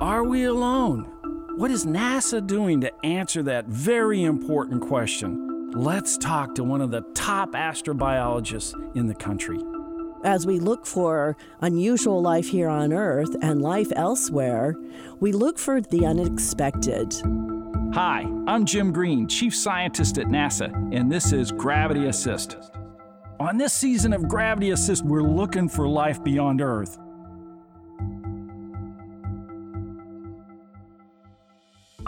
Are 0.00 0.22
we 0.22 0.44
alone? 0.44 1.10
What 1.56 1.72
is 1.72 1.84
NASA 1.84 2.46
doing 2.46 2.80
to 2.82 3.04
answer 3.04 3.42
that 3.42 3.66
very 3.66 4.22
important 4.22 4.80
question? 4.80 5.72
Let's 5.72 6.16
talk 6.16 6.54
to 6.54 6.62
one 6.62 6.80
of 6.80 6.92
the 6.92 7.00
top 7.14 7.50
astrobiologists 7.50 8.74
in 8.94 9.08
the 9.08 9.14
country. 9.16 9.58
As 10.22 10.46
we 10.46 10.60
look 10.60 10.86
for 10.86 11.36
unusual 11.62 12.22
life 12.22 12.46
here 12.46 12.68
on 12.68 12.92
Earth 12.92 13.34
and 13.42 13.60
life 13.60 13.90
elsewhere, 13.96 14.76
we 15.18 15.32
look 15.32 15.58
for 15.58 15.80
the 15.80 16.06
unexpected. 16.06 17.12
Hi, 17.92 18.24
I'm 18.46 18.66
Jim 18.66 18.92
Green, 18.92 19.26
Chief 19.26 19.52
Scientist 19.52 20.16
at 20.18 20.28
NASA, 20.28 20.72
and 20.94 21.10
this 21.10 21.32
is 21.32 21.50
Gravity 21.50 22.06
Assist. 22.06 22.56
On 23.40 23.56
this 23.56 23.72
season 23.72 24.12
of 24.12 24.28
Gravity 24.28 24.70
Assist, 24.70 25.04
we're 25.04 25.22
looking 25.22 25.68
for 25.68 25.88
life 25.88 26.22
beyond 26.22 26.60
Earth. 26.60 27.00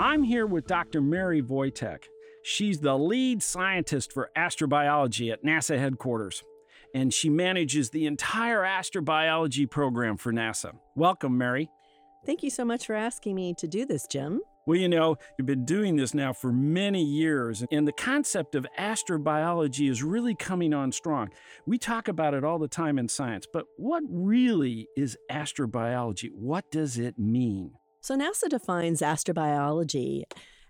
I'm 0.02 0.22
here 0.22 0.46
with 0.46 0.66
Dr. 0.66 1.02
Mary 1.02 1.42
Voytek. 1.42 2.04
She's 2.42 2.80
the 2.80 2.96
lead 2.96 3.42
scientist 3.42 4.14
for 4.14 4.30
astrobiology 4.34 5.30
at 5.30 5.44
NASA 5.44 5.78
headquarters, 5.78 6.42
and 6.94 7.12
she 7.12 7.28
manages 7.28 7.90
the 7.90 8.06
entire 8.06 8.60
astrobiology 8.60 9.70
program 9.70 10.16
for 10.16 10.32
NASA. 10.32 10.72
Welcome, 10.96 11.36
Mary. 11.36 11.68
Thank 12.24 12.42
you 12.42 12.48
so 12.48 12.64
much 12.64 12.86
for 12.86 12.94
asking 12.94 13.34
me 13.34 13.52
to 13.58 13.68
do 13.68 13.84
this, 13.84 14.06
Jim. 14.06 14.40
Well, 14.66 14.78
you 14.78 14.88
know, 14.88 15.16
you've 15.36 15.46
been 15.46 15.66
doing 15.66 15.96
this 15.96 16.14
now 16.14 16.32
for 16.32 16.50
many 16.50 17.04
years, 17.04 17.62
and 17.70 17.86
the 17.86 17.92
concept 17.92 18.54
of 18.54 18.66
astrobiology 18.78 19.90
is 19.90 20.02
really 20.02 20.34
coming 20.34 20.72
on 20.72 20.92
strong. 20.92 21.28
We 21.66 21.76
talk 21.76 22.08
about 22.08 22.32
it 22.32 22.42
all 22.42 22.58
the 22.58 22.68
time 22.68 22.98
in 22.98 23.10
science, 23.10 23.46
but 23.52 23.66
what 23.76 24.02
really 24.08 24.88
is 24.96 25.18
astrobiology? 25.30 26.30
What 26.34 26.70
does 26.70 26.96
it 26.96 27.18
mean? 27.18 27.72
So, 28.00 28.16
NASA 28.16 28.48
defines 28.48 29.02
astrobiology 29.02 30.24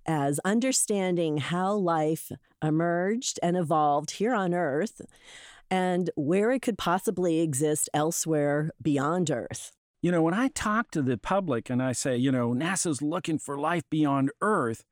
as 0.05 0.41
understanding 0.45 1.39
how 1.39 1.75
life 1.75 2.33
emerged 2.63 3.39
and 3.43 3.57
evolved 3.57 4.13
here 4.13 4.35
on 4.35 4.53
Earth 4.53 5.01
and 5.71 6.11
where 6.17 6.51
it 6.51 6.63
could 6.63 6.77
possibly 6.77 7.41
exist 7.41 7.89
elsewhere 7.95 8.71
beyond 8.83 9.31
Earth. 9.31 9.71
You 10.03 10.11
know, 10.11 10.23
when 10.23 10.35
I 10.35 10.49
talk 10.49 10.91
to 10.93 11.03
the 11.03 11.17
public 11.17 11.71
and 11.71 11.83
I 11.83 11.93
say, 11.93 12.17
you 12.17 12.33
know, 12.33 12.51
NASA's 12.51 13.03
looking 13.03 13.39
for 13.39 13.59
life 13.59 13.85
beyond 13.91 14.31
Earth, 14.41 14.85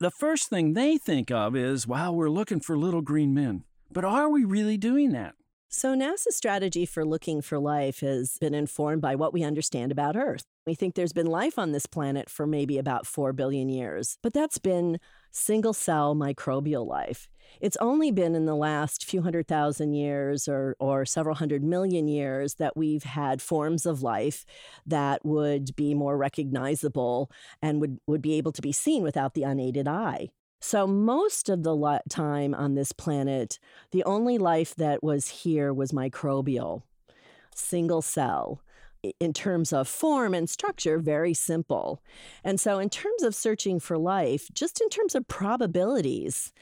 the 0.00 0.10
first 0.10 0.48
thing 0.48 0.72
they 0.72 0.98
think 0.98 1.30
of 1.30 1.54
is, 1.54 1.86
wow, 1.86 2.12
we're 2.12 2.28
looking 2.30 2.58
for 2.58 2.76
little 2.76 3.02
green 3.02 3.34
men. 3.34 3.62
But 3.92 4.04
are 4.04 4.28
we 4.28 4.44
really 4.44 4.78
doing 4.78 5.12
that? 5.12 5.34
So, 5.74 5.94
NASA's 5.94 6.36
strategy 6.36 6.84
for 6.84 7.02
looking 7.02 7.40
for 7.40 7.58
life 7.58 8.00
has 8.00 8.36
been 8.36 8.52
informed 8.52 9.00
by 9.00 9.14
what 9.14 9.32
we 9.32 9.42
understand 9.42 9.90
about 9.90 10.18
Earth. 10.18 10.44
We 10.66 10.74
think 10.74 10.94
there's 10.94 11.14
been 11.14 11.24
life 11.24 11.58
on 11.58 11.72
this 11.72 11.86
planet 11.86 12.28
for 12.28 12.46
maybe 12.46 12.76
about 12.76 13.06
4 13.06 13.32
billion 13.32 13.70
years, 13.70 14.18
but 14.22 14.34
that's 14.34 14.58
been 14.58 15.00
single 15.30 15.72
cell 15.72 16.14
microbial 16.14 16.86
life. 16.86 17.26
It's 17.58 17.78
only 17.78 18.12
been 18.12 18.34
in 18.34 18.44
the 18.44 18.54
last 18.54 19.06
few 19.06 19.22
hundred 19.22 19.48
thousand 19.48 19.94
years 19.94 20.46
or, 20.46 20.76
or 20.78 21.06
several 21.06 21.36
hundred 21.36 21.64
million 21.64 22.06
years 22.06 22.56
that 22.56 22.76
we've 22.76 23.04
had 23.04 23.40
forms 23.40 23.86
of 23.86 24.02
life 24.02 24.44
that 24.84 25.24
would 25.24 25.74
be 25.74 25.94
more 25.94 26.18
recognizable 26.18 27.30
and 27.62 27.80
would, 27.80 27.98
would 28.06 28.20
be 28.20 28.34
able 28.34 28.52
to 28.52 28.62
be 28.62 28.72
seen 28.72 29.02
without 29.02 29.32
the 29.32 29.44
unaided 29.44 29.88
eye. 29.88 30.28
So, 30.64 30.86
most 30.86 31.48
of 31.48 31.64
the 31.64 32.00
time 32.08 32.54
on 32.54 32.76
this 32.76 32.92
planet, 32.92 33.58
the 33.90 34.04
only 34.04 34.38
life 34.38 34.76
that 34.76 35.02
was 35.02 35.26
here 35.26 35.74
was 35.74 35.90
microbial, 35.90 36.82
single 37.52 38.00
cell 38.00 38.62
in 39.18 39.32
terms 39.32 39.72
of 39.72 39.88
form 39.88 40.34
and 40.34 40.48
structure, 40.48 41.00
very 41.00 41.34
simple. 41.34 42.00
And 42.44 42.60
so, 42.60 42.78
in 42.78 42.90
terms 42.90 43.24
of 43.24 43.34
searching 43.34 43.80
for 43.80 43.98
life, 43.98 44.48
just 44.54 44.80
in 44.80 44.88
terms 44.88 45.16
of 45.16 45.26
probabilities, 45.26 46.52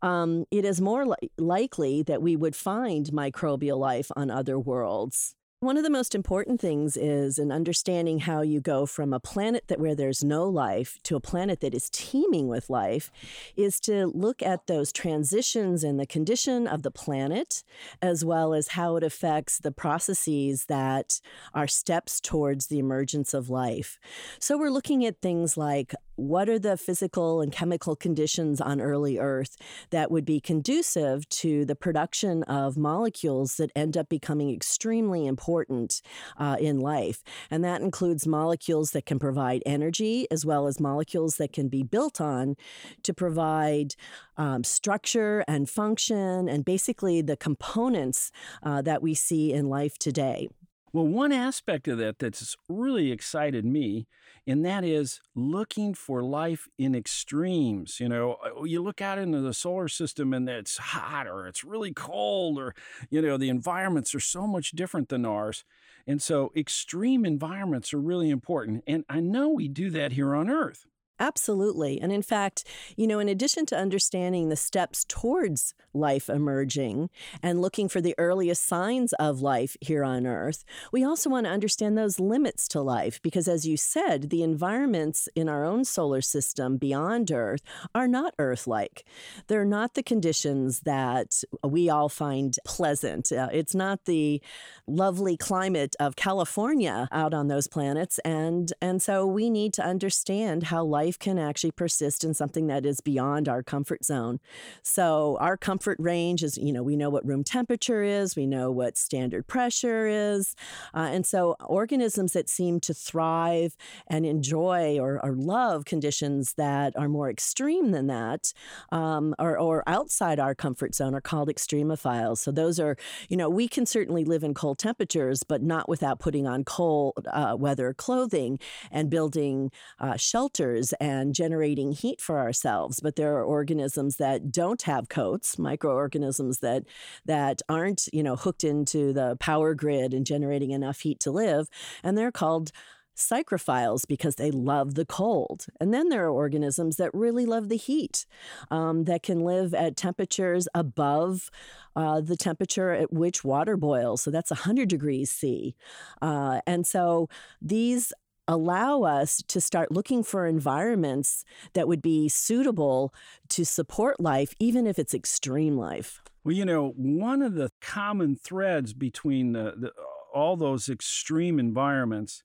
um, 0.00 0.46
it 0.50 0.64
is 0.64 0.80
more 0.80 1.04
li- 1.04 1.30
likely 1.36 2.02
that 2.04 2.22
we 2.22 2.36
would 2.36 2.56
find 2.56 3.06
microbial 3.08 3.78
life 3.78 4.10
on 4.16 4.30
other 4.30 4.58
worlds. 4.58 5.36
One 5.62 5.76
of 5.76 5.84
the 5.84 5.90
most 5.90 6.16
important 6.16 6.60
things 6.60 6.96
is 6.96 7.38
in 7.38 7.52
understanding 7.52 8.18
how 8.18 8.42
you 8.42 8.60
go 8.60 8.84
from 8.84 9.12
a 9.12 9.20
planet 9.20 9.68
that 9.68 9.78
where 9.78 9.94
there's 9.94 10.24
no 10.24 10.48
life 10.48 10.98
to 11.04 11.14
a 11.14 11.20
planet 11.20 11.60
that 11.60 11.72
is 11.72 11.88
teeming 11.92 12.48
with 12.48 12.68
life 12.68 13.12
is 13.54 13.78
to 13.82 14.06
look 14.08 14.42
at 14.42 14.66
those 14.66 14.92
transitions 14.92 15.84
and 15.84 16.00
the 16.00 16.04
condition 16.04 16.66
of 16.66 16.82
the 16.82 16.90
planet 16.90 17.62
as 18.02 18.24
well 18.24 18.54
as 18.54 18.70
how 18.70 18.96
it 18.96 19.04
affects 19.04 19.60
the 19.60 19.70
processes 19.70 20.64
that 20.64 21.20
are 21.54 21.68
steps 21.68 22.20
towards 22.20 22.66
the 22.66 22.80
emergence 22.80 23.32
of 23.32 23.48
life. 23.48 24.00
So 24.40 24.58
we're 24.58 24.68
looking 24.68 25.06
at 25.06 25.22
things 25.22 25.56
like 25.56 25.94
what 26.16 26.48
are 26.48 26.58
the 26.58 26.76
physical 26.76 27.40
and 27.40 27.52
chemical 27.52 27.96
conditions 27.96 28.60
on 28.60 28.80
early 28.80 29.18
Earth 29.18 29.56
that 29.90 30.10
would 30.10 30.24
be 30.24 30.40
conducive 30.40 31.28
to 31.28 31.64
the 31.64 31.74
production 31.74 32.42
of 32.44 32.76
molecules 32.76 33.56
that 33.56 33.70
end 33.74 33.96
up 33.96 34.08
becoming 34.08 34.52
extremely 34.52 35.26
important 35.26 36.02
uh, 36.38 36.56
in 36.60 36.78
life? 36.78 37.22
And 37.50 37.64
that 37.64 37.80
includes 37.80 38.26
molecules 38.26 38.90
that 38.92 39.06
can 39.06 39.18
provide 39.18 39.62
energy 39.64 40.26
as 40.30 40.44
well 40.44 40.66
as 40.66 40.80
molecules 40.80 41.36
that 41.36 41.52
can 41.52 41.68
be 41.68 41.82
built 41.82 42.20
on 42.20 42.56
to 43.02 43.14
provide 43.14 43.94
um, 44.36 44.64
structure 44.64 45.44
and 45.48 45.68
function 45.68 46.48
and 46.48 46.64
basically 46.64 47.22
the 47.22 47.36
components 47.36 48.30
uh, 48.62 48.82
that 48.82 49.02
we 49.02 49.14
see 49.14 49.52
in 49.52 49.68
life 49.68 49.98
today. 49.98 50.48
Well, 50.92 51.06
one 51.06 51.32
aspect 51.32 51.88
of 51.88 51.96
that 51.98 52.18
that's 52.18 52.54
really 52.68 53.12
excited 53.12 53.64
me, 53.64 54.06
and 54.46 54.64
that 54.66 54.84
is 54.84 55.20
looking 55.34 55.94
for 55.94 56.22
life 56.22 56.68
in 56.78 56.94
extremes. 56.94 57.98
You 57.98 58.10
know, 58.10 58.36
uh, 58.44 58.64
you 58.64 58.82
look 58.82 59.00
out 59.00 59.18
into 59.18 59.40
the 59.40 59.54
solar 59.54 59.88
system 59.88 60.34
and 60.34 60.46
it's 60.48 60.76
hot 60.76 61.26
or 61.26 61.46
it's 61.46 61.64
really 61.64 61.94
cold, 61.94 62.58
or, 62.58 62.74
you 63.08 63.22
know, 63.22 63.38
the 63.38 63.48
environments 63.48 64.14
are 64.14 64.20
so 64.20 64.46
much 64.46 64.72
different 64.72 65.08
than 65.08 65.24
ours. 65.24 65.64
And 66.06 66.20
so 66.20 66.52
extreme 66.54 67.24
environments 67.24 67.94
are 67.94 68.00
really 68.00 68.28
important. 68.28 68.84
And 68.86 69.04
I 69.08 69.20
know 69.20 69.48
we 69.48 69.68
do 69.68 69.88
that 69.90 70.12
here 70.12 70.34
on 70.34 70.50
Earth. 70.50 70.84
Absolutely. 71.22 72.00
And 72.00 72.10
in 72.10 72.20
fact, 72.20 72.64
you 72.96 73.06
know, 73.06 73.20
in 73.20 73.28
addition 73.28 73.64
to 73.66 73.78
understanding 73.78 74.48
the 74.48 74.56
steps 74.56 75.04
towards 75.08 75.72
life 75.94 76.28
emerging 76.28 77.10
and 77.44 77.62
looking 77.62 77.88
for 77.88 78.00
the 78.00 78.16
earliest 78.18 78.66
signs 78.66 79.12
of 79.14 79.40
life 79.40 79.76
here 79.80 80.02
on 80.02 80.26
Earth, 80.26 80.64
we 80.90 81.04
also 81.04 81.30
want 81.30 81.46
to 81.46 81.52
understand 81.52 81.96
those 81.96 82.18
limits 82.18 82.66
to 82.68 82.80
life 82.80 83.22
because, 83.22 83.46
as 83.46 83.64
you 83.68 83.76
said, 83.76 84.30
the 84.30 84.42
environments 84.42 85.28
in 85.36 85.48
our 85.48 85.64
own 85.64 85.84
solar 85.84 86.22
system 86.22 86.76
beyond 86.76 87.30
Earth 87.30 87.62
are 87.94 88.08
not 88.08 88.34
Earth 88.40 88.66
like. 88.66 89.04
They're 89.46 89.64
not 89.64 89.94
the 89.94 90.02
conditions 90.02 90.80
that 90.80 91.44
we 91.62 91.88
all 91.88 92.08
find 92.08 92.56
pleasant. 92.66 93.30
Uh, 93.30 93.48
it's 93.52 93.76
not 93.76 94.06
the 94.06 94.42
lovely 94.88 95.36
climate 95.36 95.94
of 96.00 96.16
California 96.16 97.08
out 97.12 97.32
on 97.32 97.46
those 97.46 97.68
planets. 97.68 98.18
And, 98.24 98.72
and 98.82 99.00
so 99.00 99.24
we 99.24 99.50
need 99.50 99.72
to 99.74 99.84
understand 99.84 100.64
how 100.64 100.82
life 100.82 101.11
life 101.12 101.18
can 101.18 101.38
actually 101.38 101.70
persist 101.70 102.24
in 102.24 102.32
something 102.32 102.68
that 102.68 102.86
is 102.86 103.00
beyond 103.00 103.46
our 103.48 103.62
comfort 103.62 104.02
zone. 104.02 104.40
So, 104.82 105.36
our 105.40 105.58
comfort 105.58 105.98
range 106.00 106.42
is, 106.42 106.56
you 106.56 106.72
know, 106.72 106.82
we 106.82 106.96
know 106.96 107.10
what 107.10 107.26
room 107.26 107.44
temperature 107.44 108.02
is, 108.02 108.34
we 108.34 108.46
know 108.46 108.70
what 108.70 108.96
standard 108.96 109.46
pressure 109.46 110.06
is. 110.06 110.54
Uh, 110.94 111.10
and 111.12 111.26
so, 111.26 111.56
organisms 111.66 112.32
that 112.32 112.48
seem 112.48 112.80
to 112.80 112.94
thrive 112.94 113.76
and 114.06 114.24
enjoy 114.24 114.98
or, 114.98 115.20
or 115.22 115.34
love 115.34 115.84
conditions 115.84 116.54
that 116.54 116.96
are 116.96 117.08
more 117.08 117.28
extreme 117.28 117.90
than 117.90 118.06
that 118.06 118.54
um, 118.90 119.34
or, 119.38 119.58
or 119.58 119.82
outside 119.86 120.40
our 120.40 120.54
comfort 120.54 120.94
zone 120.94 121.14
are 121.14 121.20
called 121.20 121.48
extremophiles. 121.48 122.38
So, 122.38 122.52
those 122.52 122.80
are, 122.80 122.96
you 123.28 123.36
know, 123.36 123.50
we 123.50 123.68
can 123.68 123.84
certainly 123.84 124.24
live 124.24 124.44
in 124.44 124.54
cold 124.54 124.78
temperatures, 124.78 125.42
but 125.42 125.62
not 125.62 125.88
without 125.90 126.18
putting 126.20 126.46
on 126.46 126.64
cold 126.64 127.28
uh, 127.30 127.54
weather 127.58 127.92
clothing 127.92 128.58
and 128.90 129.10
building 129.10 129.70
uh, 129.98 130.16
shelters 130.16 130.94
and 131.02 131.34
generating 131.34 131.90
heat 131.90 132.20
for 132.20 132.38
ourselves. 132.38 133.00
But 133.00 133.16
there 133.16 133.36
are 133.36 133.42
organisms 133.44 134.18
that 134.18 134.52
don't 134.52 134.80
have 134.82 135.08
coats, 135.08 135.58
microorganisms 135.58 136.60
that 136.60 136.84
that 137.24 137.60
aren't, 137.68 138.08
you 138.12 138.22
know, 138.22 138.36
hooked 138.36 138.62
into 138.62 139.12
the 139.12 139.36
power 139.40 139.74
grid 139.74 140.14
and 140.14 140.24
generating 140.24 140.70
enough 140.70 141.00
heat 141.00 141.18
to 141.20 141.32
live, 141.32 141.66
and 142.04 142.16
they're 142.16 142.30
called 142.30 142.70
psychrophiles 143.16 144.06
because 144.06 144.36
they 144.36 144.50
love 144.50 144.94
the 144.94 145.04
cold. 145.04 145.66
And 145.80 145.92
then 145.92 146.08
there 146.08 146.24
are 146.24 146.30
organisms 146.30 146.96
that 146.96 147.12
really 147.12 147.46
love 147.46 147.68
the 147.68 147.76
heat, 147.76 148.24
um, 148.70 149.04
that 149.04 149.22
can 149.22 149.40
live 149.40 149.74
at 149.74 149.96
temperatures 149.96 150.66
above 150.74 151.50
uh, 151.94 152.20
the 152.20 152.36
temperature 152.36 152.90
at 152.90 153.12
which 153.12 153.44
water 153.44 153.76
boils. 153.76 154.22
So 154.22 154.30
that's 154.30 154.50
100 154.50 154.88
degrees 154.88 155.30
C. 155.30 155.74
Uh, 156.22 156.60
and 156.66 156.86
so 156.86 157.28
these 157.60 158.12
allow 158.48 159.02
us 159.02 159.42
to 159.48 159.60
start 159.60 159.92
looking 159.92 160.22
for 160.22 160.46
environments 160.46 161.44
that 161.74 161.86
would 161.88 162.02
be 162.02 162.28
suitable 162.28 163.14
to 163.48 163.64
support 163.64 164.20
life, 164.20 164.54
even 164.58 164.86
if 164.86 164.98
it's 164.98 165.14
extreme 165.14 165.76
life. 165.76 166.22
Well, 166.44 166.54
you 166.54 166.64
know, 166.64 166.92
one 166.96 167.40
of 167.42 167.54
the 167.54 167.70
common 167.80 168.34
threads 168.36 168.92
between 168.94 169.52
the, 169.52 169.74
the, 169.76 169.92
all 170.34 170.56
those 170.56 170.88
extreme 170.88 171.60
environments 171.60 172.42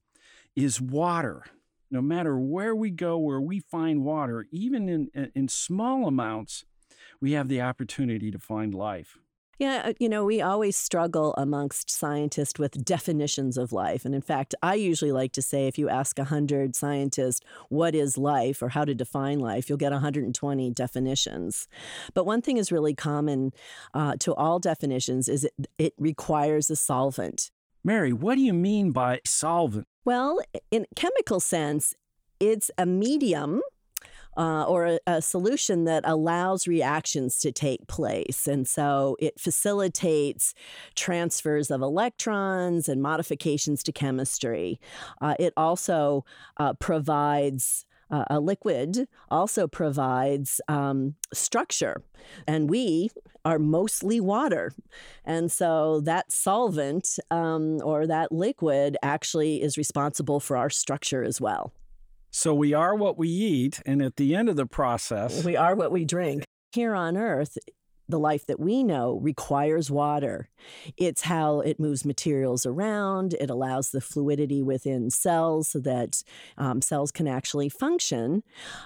is 0.56 0.80
water. 0.80 1.44
no 1.90 2.02
matter 2.02 2.38
where 2.38 2.76
we 2.76 2.90
go, 2.90 3.18
where 3.18 3.42
we 3.42 3.60
find 3.60 4.04
water, 4.04 4.46
even 4.52 4.90
in, 4.90 5.32
in 5.34 5.48
small 5.48 6.08
amounts, 6.08 6.66
we 7.22 7.32
have 7.32 7.48
the 7.48 7.62
opportunity 7.62 8.30
to 8.32 8.40
find 8.40 8.74
life. 8.74 9.18
Yeah, 9.60 9.82
uh, 9.86 9.94
you 10.00 10.08
know, 10.08 10.24
we 10.24 10.40
always 10.40 10.78
struggle 10.78 11.34
amongst 11.36 11.90
scientists 11.90 12.60
with 12.60 12.86
definitions 12.86 13.58
of 13.58 13.72
life. 13.72 14.06
And 14.06 14.14
in 14.14 14.22
fact, 14.22 14.54
I 14.62 14.76
usually 14.76 15.12
like 15.12 15.32
to 15.34 15.42
say 15.42 15.68
if 15.68 15.80
you 15.80 15.90
ask 15.90 16.18
100 16.18 16.76
scientists 16.76 17.42
what 17.70 17.96
is 17.96 18.20
life 18.20 18.62
or 18.62 18.70
how 18.70 18.86
to 18.86 18.94
define 18.94 19.40
life, 19.40 19.68
you'll 19.68 19.80
get 19.80 19.92
120 19.92 20.72
definitions. 20.72 21.68
But 22.14 22.26
one 22.26 22.42
thing 22.42 22.58
is 22.58 22.72
really 22.72 22.94
common 22.94 23.52
uh, 23.96 24.16
to 24.20 24.36
all 24.36 24.60
definitions 24.60 25.28
is 25.28 25.44
it, 25.44 25.54
it 25.80 25.94
requires 25.98 26.70
a 26.70 26.76
solvent. 26.76 27.50
Mary, 27.84 28.14
what 28.14 28.36
do 28.36 28.42
you 28.42 28.54
mean 28.54 28.92
by 28.92 29.22
solvent? 29.26 29.88
Well, 30.06 30.40
in 30.70 30.86
chemical 30.96 31.40
sense, 31.40 31.96
it's 32.40 32.70
a 32.78 32.86
medium 32.86 33.62
uh, 34.38 34.64
or 34.64 34.86
a, 34.86 35.00
a, 35.08 35.22
solution 35.22 35.86
that 35.86 36.04
allows 36.06 36.68
reactions 36.68 37.36
to 37.40 37.52
take 37.52 37.88
place. 37.88 38.48
And 38.48 38.68
so 38.68 39.18
it 39.20 39.40
facilitates 39.40 40.54
transfers 40.96 41.72
of 41.72 41.82
electrons 41.82 42.88
and 42.88 43.02
modifications 43.02 43.82
to 43.84 43.92
chemistry. 43.92 44.80
Uh, 45.20 45.36
it 45.40 45.54
also 45.58 46.24
uh, 46.58 46.74
provides. 46.74 47.84
Uh, 48.10 48.24
a 48.30 48.40
liquid 48.40 49.06
also 49.30 49.68
provides 49.68 50.62
um, 50.70 51.16
structure, 51.34 52.02
and 52.48 52.70
we 52.70 53.10
are 53.44 53.60
mostly 53.60 54.22
water. 54.22 54.72
And 55.26 55.52
so 55.52 56.00
that 56.06 56.32
solvent 56.32 57.20
um, 57.32 57.82
or 57.84 58.08
that 58.08 58.32
liquid 58.32 58.96
actually 59.04 59.62
is 59.62 59.78
responsible 59.78 60.40
for 60.40 60.56
our 60.56 60.70
structure 60.70 61.22
as 61.22 61.42
well. 61.42 61.74
So 62.38 62.54
we 62.54 62.72
are 62.72 62.94
what 62.94 63.18
we 63.18 63.30
eat, 63.30 63.82
and 63.84 64.00
at 64.00 64.18
the 64.18 64.36
end 64.36 64.48
of 64.48 64.58
the 64.58 64.68
process, 64.68 65.44
we 65.44 65.56
are 65.58 65.74
what 65.74 65.92
we 65.92 66.06
drink. 66.06 66.44
Here 66.72 66.94
on 66.94 67.18
earth, 67.18 67.58
the 68.10 68.20
life 68.20 68.46
that 68.46 68.60
we 68.60 68.84
know 68.84 69.20
requires 69.22 69.92
water. 69.92 70.50
It's 70.98 71.24
how 71.24 71.60
it 71.60 71.80
moves 71.80 72.06
materials 72.06 72.66
around. 72.66 73.36
It 73.40 73.50
allows 73.50 73.92
the 73.92 74.02
fluidity 74.02 74.64
within 74.64 75.10
cells 75.10 75.70
so 75.70 75.80
that 75.80 76.24
um, 76.58 76.82
cells 76.82 77.12
can 77.12 77.28
actually 77.28 77.70
function. 77.70 78.44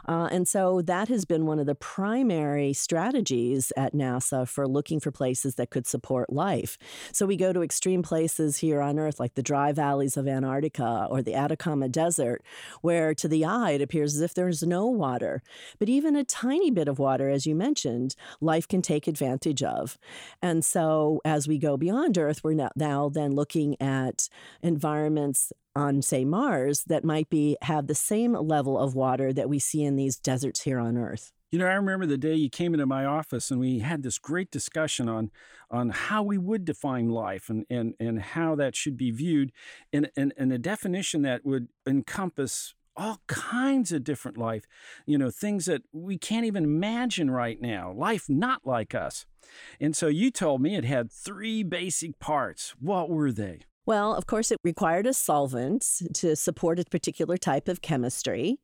Uh, 0.07 0.27
and 0.31 0.47
so 0.47 0.81
that 0.81 1.07
has 1.07 1.25
been 1.25 1.45
one 1.45 1.59
of 1.59 1.65
the 1.65 1.75
primary 1.75 2.73
strategies 2.73 3.71
at 3.77 3.93
NASA 3.93 4.47
for 4.47 4.67
looking 4.67 4.99
for 4.99 5.11
places 5.11 5.55
that 5.55 5.69
could 5.69 5.87
support 5.87 6.31
life. 6.31 6.77
So 7.11 7.25
we 7.25 7.37
go 7.37 7.53
to 7.53 7.61
extreme 7.61 8.01
places 8.01 8.57
here 8.57 8.81
on 8.81 8.99
Earth, 8.99 9.19
like 9.19 9.35
the 9.35 9.43
dry 9.43 9.71
valleys 9.71 10.17
of 10.17 10.27
Antarctica 10.27 11.07
or 11.09 11.21
the 11.21 11.35
Atacama 11.35 11.89
Desert, 11.89 12.43
where 12.81 13.13
to 13.13 13.27
the 13.27 13.45
eye 13.45 13.71
it 13.71 13.81
appears 13.81 14.15
as 14.15 14.21
if 14.21 14.33
there's 14.33 14.63
no 14.63 14.87
water. 14.87 15.43
But 15.79 15.89
even 15.89 16.15
a 16.15 16.23
tiny 16.23 16.71
bit 16.71 16.87
of 16.87 16.99
water, 16.99 17.29
as 17.29 17.45
you 17.45 17.55
mentioned, 17.55 18.15
life 18.39 18.67
can 18.67 18.81
take 18.81 19.07
advantage 19.11 19.61
of. 19.61 19.97
And 20.41 20.63
so 20.65 21.21
as 21.23 21.47
we 21.47 21.57
go 21.57 21.77
beyond 21.77 22.17
Earth, 22.17 22.41
we're 22.43 22.69
now, 22.75 23.09
then 23.09 23.35
looking 23.35 23.79
at 23.81 24.29
environments 24.63 25.51
on 25.75 26.01
say 26.01 26.25
Mars 26.25 26.83
that 26.85 27.03
might 27.03 27.29
be 27.29 27.57
have 27.61 27.87
the 27.87 27.95
same 27.95 28.33
level 28.33 28.77
of 28.77 28.95
water 28.95 29.31
that 29.33 29.49
we 29.49 29.59
see 29.59 29.83
in 29.83 29.95
these 29.95 30.17
deserts 30.17 30.61
here 30.61 30.79
on 30.79 30.97
Earth. 30.97 31.31
You 31.51 31.59
know, 31.59 31.65
I 31.65 31.73
remember 31.73 32.05
the 32.05 32.17
day 32.17 32.33
you 32.35 32.49
came 32.49 32.73
into 32.73 32.85
my 32.85 33.03
office 33.03 33.51
and 33.51 33.59
we 33.59 33.79
had 33.79 34.03
this 34.03 34.17
great 34.17 34.51
discussion 34.51 35.09
on 35.09 35.31
on 35.69 35.89
how 35.89 36.23
we 36.23 36.37
would 36.37 36.65
define 36.65 37.09
life 37.09 37.49
and 37.49 37.65
and, 37.69 37.93
and 37.99 38.21
how 38.21 38.55
that 38.55 38.75
should 38.75 38.97
be 38.97 39.11
viewed 39.11 39.51
and, 39.91 40.09
and, 40.15 40.33
and 40.37 40.53
a 40.53 40.57
definition 40.57 41.21
that 41.23 41.45
would 41.45 41.67
encompass 41.85 42.73
all 42.95 43.21
kinds 43.27 43.91
of 43.91 44.03
different 44.03 44.37
life, 44.37 44.65
you 45.05 45.17
know, 45.17 45.29
things 45.29 45.65
that 45.65 45.83
we 45.91 46.17
can't 46.17 46.45
even 46.45 46.63
imagine 46.63 47.31
right 47.31 47.61
now, 47.61 47.91
life 47.91 48.25
not 48.29 48.61
like 48.65 48.93
us. 48.93 49.25
And 49.79 49.95
so 49.95 50.07
you 50.07 50.31
told 50.31 50.61
me 50.61 50.75
it 50.75 50.85
had 50.85 51.11
three 51.11 51.63
basic 51.63 52.19
parts. 52.19 52.75
What 52.79 53.09
were 53.09 53.31
they? 53.31 53.61
Well, 53.87 54.13
of 54.13 54.27
course, 54.27 54.51
it 54.51 54.59
required 54.63 55.07
a 55.07 55.13
solvent 55.13 55.83
to 56.13 56.35
support 56.35 56.79
a 56.79 56.85
particular 56.85 57.35
type 57.35 57.67
of 57.67 57.81
chemistry. 57.81 58.59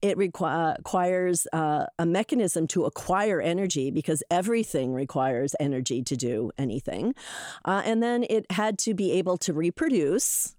It 0.00 0.16
requ- 0.16 0.76
requires 0.78 1.48
uh, 1.52 1.86
a 1.98 2.06
mechanism 2.06 2.68
to 2.68 2.84
acquire 2.84 3.40
energy 3.40 3.90
because 3.90 4.22
everything 4.30 4.92
requires 4.92 5.56
energy 5.58 6.02
to 6.04 6.16
do 6.16 6.52
anything. 6.56 7.14
Uh, 7.64 7.82
and 7.84 8.00
then 8.00 8.24
it 8.30 8.46
had 8.52 8.78
to 8.80 8.94
be 8.94 9.10
able 9.12 9.36
to 9.38 9.52
reproduce. 9.52 10.54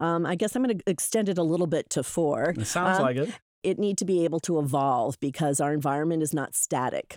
Um, 0.00 0.26
I 0.26 0.34
guess 0.34 0.54
I'm 0.54 0.62
going 0.62 0.78
to 0.78 0.84
extend 0.90 1.28
it 1.28 1.38
a 1.38 1.42
little 1.42 1.66
bit 1.66 1.90
to 1.90 2.02
four. 2.02 2.54
It 2.56 2.66
sounds 2.66 2.98
um, 2.98 3.04
like 3.04 3.16
it. 3.16 3.30
It 3.62 3.78
need 3.78 3.96
to 3.98 4.04
be 4.04 4.24
able 4.24 4.40
to 4.40 4.58
evolve 4.58 5.18
because 5.20 5.60
our 5.60 5.72
environment 5.72 6.22
is 6.22 6.34
not 6.34 6.54
static. 6.54 7.16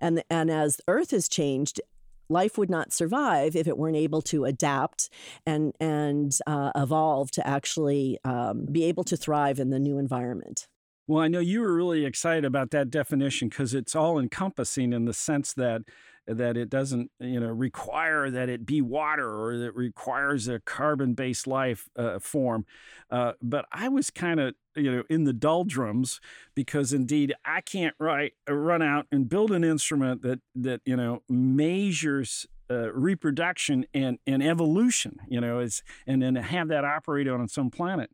And, 0.00 0.22
and 0.28 0.50
as 0.50 0.80
Earth 0.88 1.12
has 1.12 1.28
changed, 1.28 1.80
life 2.28 2.58
would 2.58 2.70
not 2.70 2.92
survive 2.92 3.54
if 3.56 3.66
it 3.66 3.78
weren't 3.78 3.96
able 3.96 4.22
to 4.22 4.44
adapt 4.44 5.08
and 5.46 5.72
and 5.80 6.36
uh, 6.46 6.72
evolve 6.74 7.30
to 7.32 7.46
actually 7.46 8.18
um, 8.24 8.66
be 8.70 8.84
able 8.84 9.04
to 9.04 9.16
thrive 9.16 9.58
in 9.58 9.70
the 9.70 9.78
new 9.78 9.98
environment. 9.98 10.66
Well, 11.06 11.22
I 11.22 11.28
know 11.28 11.38
you 11.38 11.60
were 11.60 11.74
really 11.74 12.04
excited 12.04 12.44
about 12.44 12.70
that 12.72 12.90
definition 12.90 13.48
because 13.48 13.74
it's 13.74 13.94
all 13.94 14.18
encompassing 14.18 14.92
in 14.92 15.04
the 15.04 15.14
sense 15.14 15.52
that 15.54 15.82
that 16.26 16.56
it 16.56 16.68
doesn't 16.68 17.10
you 17.20 17.38
know 17.38 17.48
require 17.48 18.30
that 18.30 18.48
it 18.48 18.66
be 18.66 18.82
water 18.82 19.28
or 19.28 19.56
that 19.58 19.72
requires 19.76 20.48
a 20.48 20.58
carbon 20.58 21.14
based 21.14 21.46
life 21.46 21.88
uh, 21.96 22.18
form 22.18 22.66
uh, 23.12 23.32
but 23.40 23.64
i 23.70 23.88
was 23.88 24.10
kind 24.10 24.40
of 24.40 24.52
you 24.74 24.90
know 24.90 25.04
in 25.08 25.22
the 25.22 25.32
doldrums 25.32 26.20
because 26.56 26.92
indeed 26.92 27.32
i 27.44 27.60
can't 27.60 27.94
write 28.00 28.32
uh, 28.50 28.54
run 28.54 28.82
out 28.82 29.06
and 29.12 29.28
build 29.28 29.52
an 29.52 29.62
instrument 29.62 30.22
that 30.22 30.40
that 30.56 30.80
you 30.84 30.96
know 30.96 31.22
measures 31.28 32.46
uh, 32.68 32.92
reproduction 32.92 33.86
and, 33.94 34.18
and 34.26 34.42
evolution, 34.42 35.18
you 35.28 35.40
know, 35.40 35.60
is 35.60 35.82
and 36.04 36.20
then 36.20 36.34
have 36.34 36.66
that 36.66 36.84
operate 36.84 37.28
on 37.28 37.46
some 37.46 37.70
planet. 37.70 38.10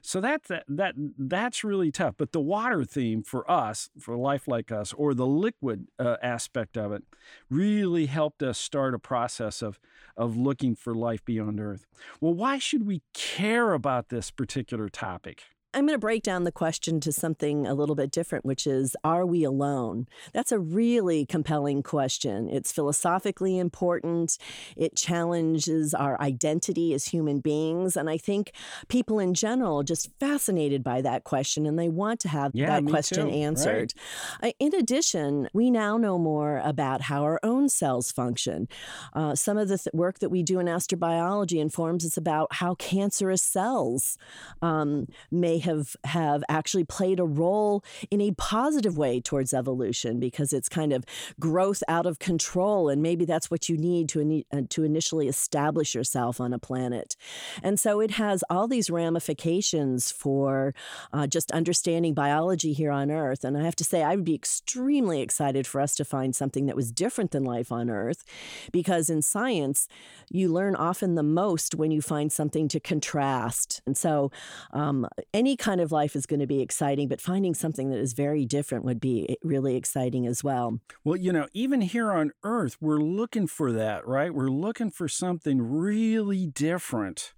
So 0.00 0.20
that, 0.20 0.44
that 0.44 0.64
that 0.68 0.94
that's 1.18 1.64
really 1.64 1.90
tough. 1.90 2.14
But 2.18 2.32
the 2.32 2.40
water 2.40 2.84
theme 2.84 3.22
for 3.22 3.48
us, 3.50 3.90
for 3.98 4.16
life 4.16 4.48
like 4.48 4.72
us, 4.72 4.92
or 4.92 5.14
the 5.14 5.26
liquid 5.26 5.88
uh, 5.98 6.16
aspect 6.22 6.76
of 6.76 6.92
it, 6.92 7.04
really 7.50 8.06
helped 8.06 8.42
us 8.42 8.58
start 8.58 8.94
a 8.94 8.98
process 8.98 9.62
of 9.62 9.78
of 10.16 10.36
looking 10.36 10.74
for 10.74 10.94
life 10.94 11.24
beyond 11.24 11.60
Earth. 11.60 11.86
Well, 12.20 12.34
why 12.34 12.58
should 12.58 12.86
we 12.86 13.02
care 13.14 13.72
about 13.72 14.08
this 14.08 14.30
particular 14.30 14.88
topic? 14.88 15.44
I'm 15.74 15.86
going 15.86 15.94
to 15.94 15.98
break 15.98 16.22
down 16.22 16.44
the 16.44 16.52
question 16.52 17.00
to 17.00 17.12
something 17.12 17.66
a 17.66 17.74
little 17.74 17.94
bit 17.94 18.10
different, 18.10 18.44
which 18.44 18.66
is 18.66 18.94
Are 19.02 19.24
we 19.24 19.42
alone? 19.42 20.06
That's 20.32 20.52
a 20.52 20.58
really 20.58 21.24
compelling 21.24 21.82
question. 21.82 22.50
It's 22.50 22.70
philosophically 22.70 23.58
important, 23.58 24.36
it 24.76 24.96
challenges 24.96 25.94
our 25.94 26.20
identity 26.20 26.92
as 26.92 27.06
human 27.06 27.40
beings. 27.40 27.96
And 27.96 28.10
I 28.10 28.18
think 28.18 28.52
people 28.88 29.18
in 29.18 29.32
general 29.32 29.80
are 29.80 29.84
just 29.84 30.10
fascinated 30.20 30.84
by 30.84 31.00
that 31.00 31.24
question 31.24 31.64
and 31.64 31.78
they 31.78 31.88
want 31.88 32.20
to 32.20 32.28
have 32.28 32.52
yeah, 32.54 32.66
that 32.66 32.86
question 32.90 33.28
too. 33.28 33.34
answered. 33.34 33.94
Right. 34.42 34.54
In 34.58 34.74
addition, 34.74 35.48
we 35.54 35.70
now 35.70 35.96
know 35.96 36.18
more 36.18 36.60
about 36.64 37.02
how 37.02 37.22
our 37.22 37.40
own 37.42 37.61
cells 37.68 38.10
function. 38.10 38.68
Uh, 39.12 39.34
some 39.34 39.58
of 39.58 39.68
the 39.68 39.78
th- 39.78 39.92
work 39.92 40.18
that 40.20 40.30
we 40.30 40.42
do 40.42 40.58
in 40.58 40.66
astrobiology 40.66 41.60
informs 41.60 42.04
us 42.04 42.16
about 42.16 42.54
how 42.54 42.74
cancerous 42.74 43.42
cells 43.42 44.18
um, 44.60 45.06
may 45.30 45.58
have 45.58 45.96
have 46.04 46.42
actually 46.48 46.84
played 46.84 47.20
a 47.20 47.24
role 47.24 47.84
in 48.10 48.20
a 48.20 48.32
positive 48.32 48.96
way 48.96 49.20
towards 49.20 49.54
evolution 49.54 50.18
because 50.18 50.52
it's 50.52 50.68
kind 50.68 50.92
of 50.92 51.04
growth 51.38 51.82
out 51.88 52.06
of 52.06 52.18
control 52.18 52.88
and 52.88 53.02
maybe 53.02 53.24
that's 53.24 53.50
what 53.50 53.68
you 53.68 53.76
need 53.76 54.08
to 54.08 54.44
uh, 54.52 54.62
to 54.68 54.84
initially 54.84 55.28
establish 55.28 55.94
yourself 55.94 56.40
on 56.40 56.52
a 56.52 56.58
planet 56.58 57.16
and 57.62 57.78
so 57.78 58.00
it 58.00 58.12
has 58.12 58.44
all 58.50 58.66
these 58.68 58.90
ramifications 58.90 60.10
for 60.10 60.74
uh, 61.12 61.26
just 61.26 61.50
understanding 61.52 62.14
biology 62.14 62.72
here 62.72 62.90
on 62.90 63.10
earth 63.10 63.44
and 63.44 63.56
i 63.56 63.62
have 63.62 63.76
to 63.76 63.84
say 63.84 64.02
i 64.02 64.14
would 64.14 64.24
be 64.24 64.34
extremely 64.34 65.20
excited 65.20 65.66
for 65.66 65.80
us 65.80 65.94
to 65.94 66.04
find 66.04 66.34
something 66.34 66.66
that 66.66 66.76
was 66.76 66.92
different 66.92 67.30
than 67.30 67.44
life 67.56 67.70
on 67.70 67.90
earth 67.90 68.24
because 68.72 69.10
in 69.10 69.22
science 69.22 69.88
you 70.30 70.48
learn 70.48 70.74
often 70.74 71.14
the 71.14 71.22
most 71.22 71.74
when 71.74 71.90
you 71.90 72.00
find 72.00 72.32
something 72.32 72.66
to 72.68 72.80
contrast 72.80 73.82
and 73.86 73.96
so 73.96 74.30
um, 74.72 75.06
any 75.32 75.56
kind 75.56 75.80
of 75.80 75.92
life 75.92 76.16
is 76.16 76.26
going 76.26 76.40
to 76.40 76.46
be 76.46 76.60
exciting, 76.60 77.08
but 77.08 77.20
finding 77.20 77.54
something 77.54 77.90
that 77.90 77.98
is 77.98 78.12
very 78.12 78.44
different 78.44 78.84
would 78.84 79.00
be 79.00 79.28
eh, 79.28 79.34
really 79.42 79.76
exciting 79.76 80.26
as 80.26 80.42
well. 80.42 80.80
Well, 81.04 81.16
you 81.16 81.32
know, 81.32 81.46
even 81.52 81.80
here 81.80 82.12
on 82.12 82.32
Earth, 82.42 82.76
we're 82.80 83.00
looking 83.00 83.46
for 83.46 83.72
that, 83.72 84.06
right? 84.06 84.34
We're 84.34 84.48
looking 84.48 84.90
for 84.90 85.08
something 85.08 85.60
really 85.60 86.46
different. 86.46 87.32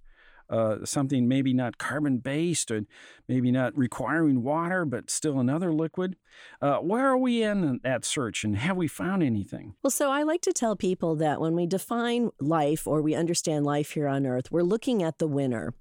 Uh, 0.49 0.85
something 0.85 1.27
maybe 1.27 1.53
not 1.53 1.77
carbon 1.77 2.17
based 2.17 2.69
and 2.69 2.87
maybe 3.27 3.51
not 3.51 3.75
requiring 3.77 4.43
water, 4.43 4.85
but 4.85 5.09
still 5.09 5.39
another 5.39 5.73
liquid. 5.73 6.15
Uh, 6.61 6.77
where 6.77 7.07
are 7.07 7.17
we 7.17 7.41
in 7.41 7.79
that 7.83 8.05
search 8.05 8.43
and 8.43 8.57
have 8.57 8.77
we 8.77 8.87
found 8.87 9.23
anything? 9.23 9.75
Well, 9.81 9.91
so 9.91 10.11
I 10.11 10.23
like 10.23 10.41
to 10.41 10.53
tell 10.53 10.75
people 10.75 11.15
that 11.15 11.41
when 11.41 11.55
we 11.55 11.65
define 11.65 12.29
life 12.39 12.87
or 12.87 13.01
we 13.01 13.15
understand 13.15 13.65
life 13.65 13.91
here 13.91 14.07
on 14.07 14.25
Earth, 14.25 14.51
we're 14.51 14.63
looking 14.63 15.01
at 15.01 15.17
the 15.17 15.27
winner. 15.27 15.73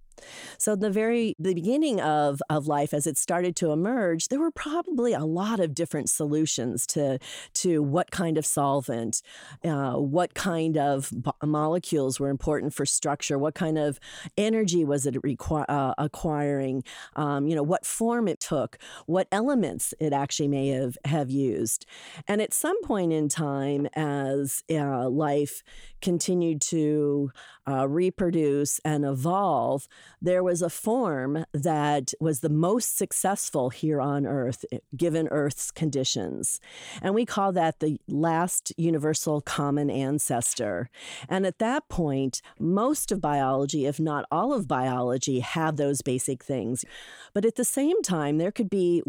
So 0.59 0.76
the 0.76 0.90
very 0.90 1.35
the 1.38 1.54
beginning 1.54 2.00
of 2.00 2.40
of 2.49 2.66
life 2.66 2.94
as 2.94 3.06
it 3.06 3.18
started 3.18 3.56
to 3.56 3.73
emerge, 3.73 4.28
there 4.28 4.40
were 4.40 4.50
probably 4.50 5.12
a 5.12 5.25
lot 5.25 5.61
of 5.61 5.75
different 5.75 6.11
solutions 6.11 6.87
to 6.88 7.18
to 7.54 7.83
what 7.83 8.11
kind 8.11 8.38
of 8.38 8.47
solvent, 8.47 9.23
uh, 9.64 9.94
what 9.94 10.35
kind 10.35 10.76
of 10.76 11.12
molecules 11.42 12.21
were 12.21 12.28
important 12.28 12.75
for 12.75 12.87
structure, 12.87 13.38
what 13.38 13.54
kind 13.54 13.78
of 13.78 13.99
energy 14.37 14.85
was 14.85 15.06
it 15.06 15.14
requ- 15.23 15.64
uh, 15.68 15.94
acquiring, 15.99 16.85
um, 17.16 17.47
you 17.47 17.54
know, 17.54 17.62
what 17.62 17.87
form 17.87 18.28
it 18.28 18.40
took, 18.40 18.78
what 19.06 19.28
elements 19.33 19.94
it 20.00 20.12
actually 20.12 20.49
may 20.49 20.68
have 20.68 20.97
have 21.04 21.30
used, 21.30 21.87
and 22.28 22.40
at 22.40 22.52
some 22.52 22.80
point 22.83 23.12
in 23.12 23.28
time, 23.28 23.87
as 23.94 24.62
uh, 24.71 25.09
life 25.09 25.62
continued 26.00 26.61
to 26.61 27.30
uh, 27.66 27.88
reproduce 27.88 28.78
and 28.85 29.04
evolve, 29.04 29.88
there 30.20 30.42
was 30.42 30.62
a 30.62 30.70
form 30.70 31.44
that 31.52 32.14
was 32.20 32.40
the 32.40 32.49
most 32.49 32.96
successful 32.96 33.70
here 33.70 34.00
on 34.00 34.26
Earth, 34.26 34.64
eh, 34.73 34.78
given 34.96 35.28
Earth's 35.28 35.70
conditions. 35.70 36.61
And 37.02 37.14
we 37.14 37.26
call 37.26 37.52
that 37.52 37.80
the 37.80 38.00
last 38.08 38.73
universal 38.76 39.40
common 39.40 39.90
ancestor. 39.90 40.88
And 41.28 41.46
at 41.46 41.58
that 41.58 41.88
point, 41.88 42.40
most 42.58 43.12
of 43.12 43.20
biology, 43.20 43.87
if 43.87 44.00
not 44.00 44.26
all 44.30 44.52
of 44.52 44.66
biology, 44.66 45.40
have 45.40 45.76
those 45.76 46.02
basic 46.02 46.42
things. 46.42 46.84
But 47.32 47.44
at 47.44 47.56
the 47.56 47.64
same 47.64 48.02
time, 48.02 48.38
there 48.38 48.52
could 48.52 48.70
be 48.70 49.02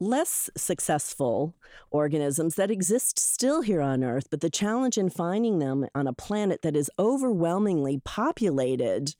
less 0.00 0.50
successful 0.56 1.54
organisms 1.90 2.54
that 2.56 2.70
exist 2.70 3.18
still 3.18 3.62
here 3.62 3.80
on 3.80 4.04
Earth, 4.04 4.28
but 4.30 4.40
the 4.40 4.50
challenge 4.50 4.98
in 4.98 5.10
finding 5.10 5.58
them 5.58 5.86
on 5.94 6.06
a 6.06 6.12
planet 6.12 6.62
that 6.62 6.76
is 6.76 6.90
overwhelmingly 6.98 8.00
populated 8.04 9.14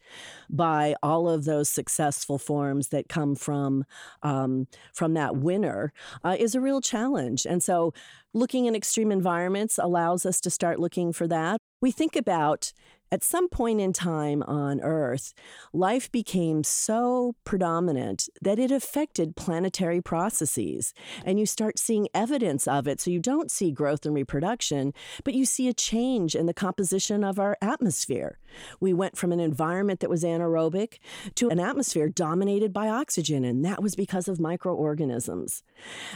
by 0.51 0.95
all 1.03 1.29
of 1.29 1.45
those 1.45 1.69
successful 1.69 2.39
forms 2.39 2.89
that 2.89 3.09
come 3.09 3.35
from 3.35 3.85
um, 4.23 4.67
from 4.93 5.15
that 5.15 5.37
winner 5.37 5.93
uh, 6.25 6.37
is 6.39 6.55
a 6.55 6.61
real 6.61 6.81
challenge. 6.81 7.47
And 7.47 7.63
so, 7.63 7.93
looking 8.33 8.67
in 8.67 8.75
extreme 8.75 9.11
environments 9.11 9.79
allows 9.79 10.27
us 10.27 10.41
to 10.43 10.51
start 10.51 10.79
looking 10.79 11.13
for 11.13 11.27
that. 11.29 11.59
We 11.81 11.91
think 11.91 12.17
about 12.17 12.73
at 13.13 13.23
some 13.23 13.49
point 13.49 13.81
in 13.81 13.93
time 13.93 14.43
on 14.43 14.81
Earth, 14.81 15.33
life 15.73 16.11
became 16.11 16.65
so 16.65 17.35
predominant 17.45 18.29
that 18.43 18.59
it 18.59 18.71
affected 18.71 19.37
planetary 19.37 20.01
processes. 20.01 20.93
And 21.25 21.39
you 21.39 21.47
start 21.47 21.79
seeing 21.79 22.09
evidence 22.13 22.67
of 22.67 22.89
it. 22.89 23.01
So 23.01 23.11
you 23.11 23.21
don't 23.21 23.51
see 23.51 23.71
growth 23.71 24.05
and 24.05 24.15
reproduction, 24.15 24.93
but 25.25 25.35
you 25.35 25.45
see 25.45 25.69
a 25.69 25.75
change 25.75 26.35
in 26.35 26.47
the 26.47 26.55
composition 26.55 27.23
of 27.23 27.39
our 27.39 27.57
atmosphere. 27.63 28.39
We 28.81 28.93
went 28.93 29.17
from 29.17 29.33
an 29.33 29.41
environment 29.41 30.01
that 30.01 30.11
was 30.11 30.25
anaerobic 30.25 30.99
to 31.37 31.49
an 31.49 31.61
atmosphere 31.61 32.09
dominated 32.09 32.73
by 32.73 32.89
oxygen, 32.89 33.45
and 33.45 33.65
that 33.65 33.83
was 33.83 33.95
because 33.95 34.29
of 34.29 34.41
microorganisms. 34.41 35.63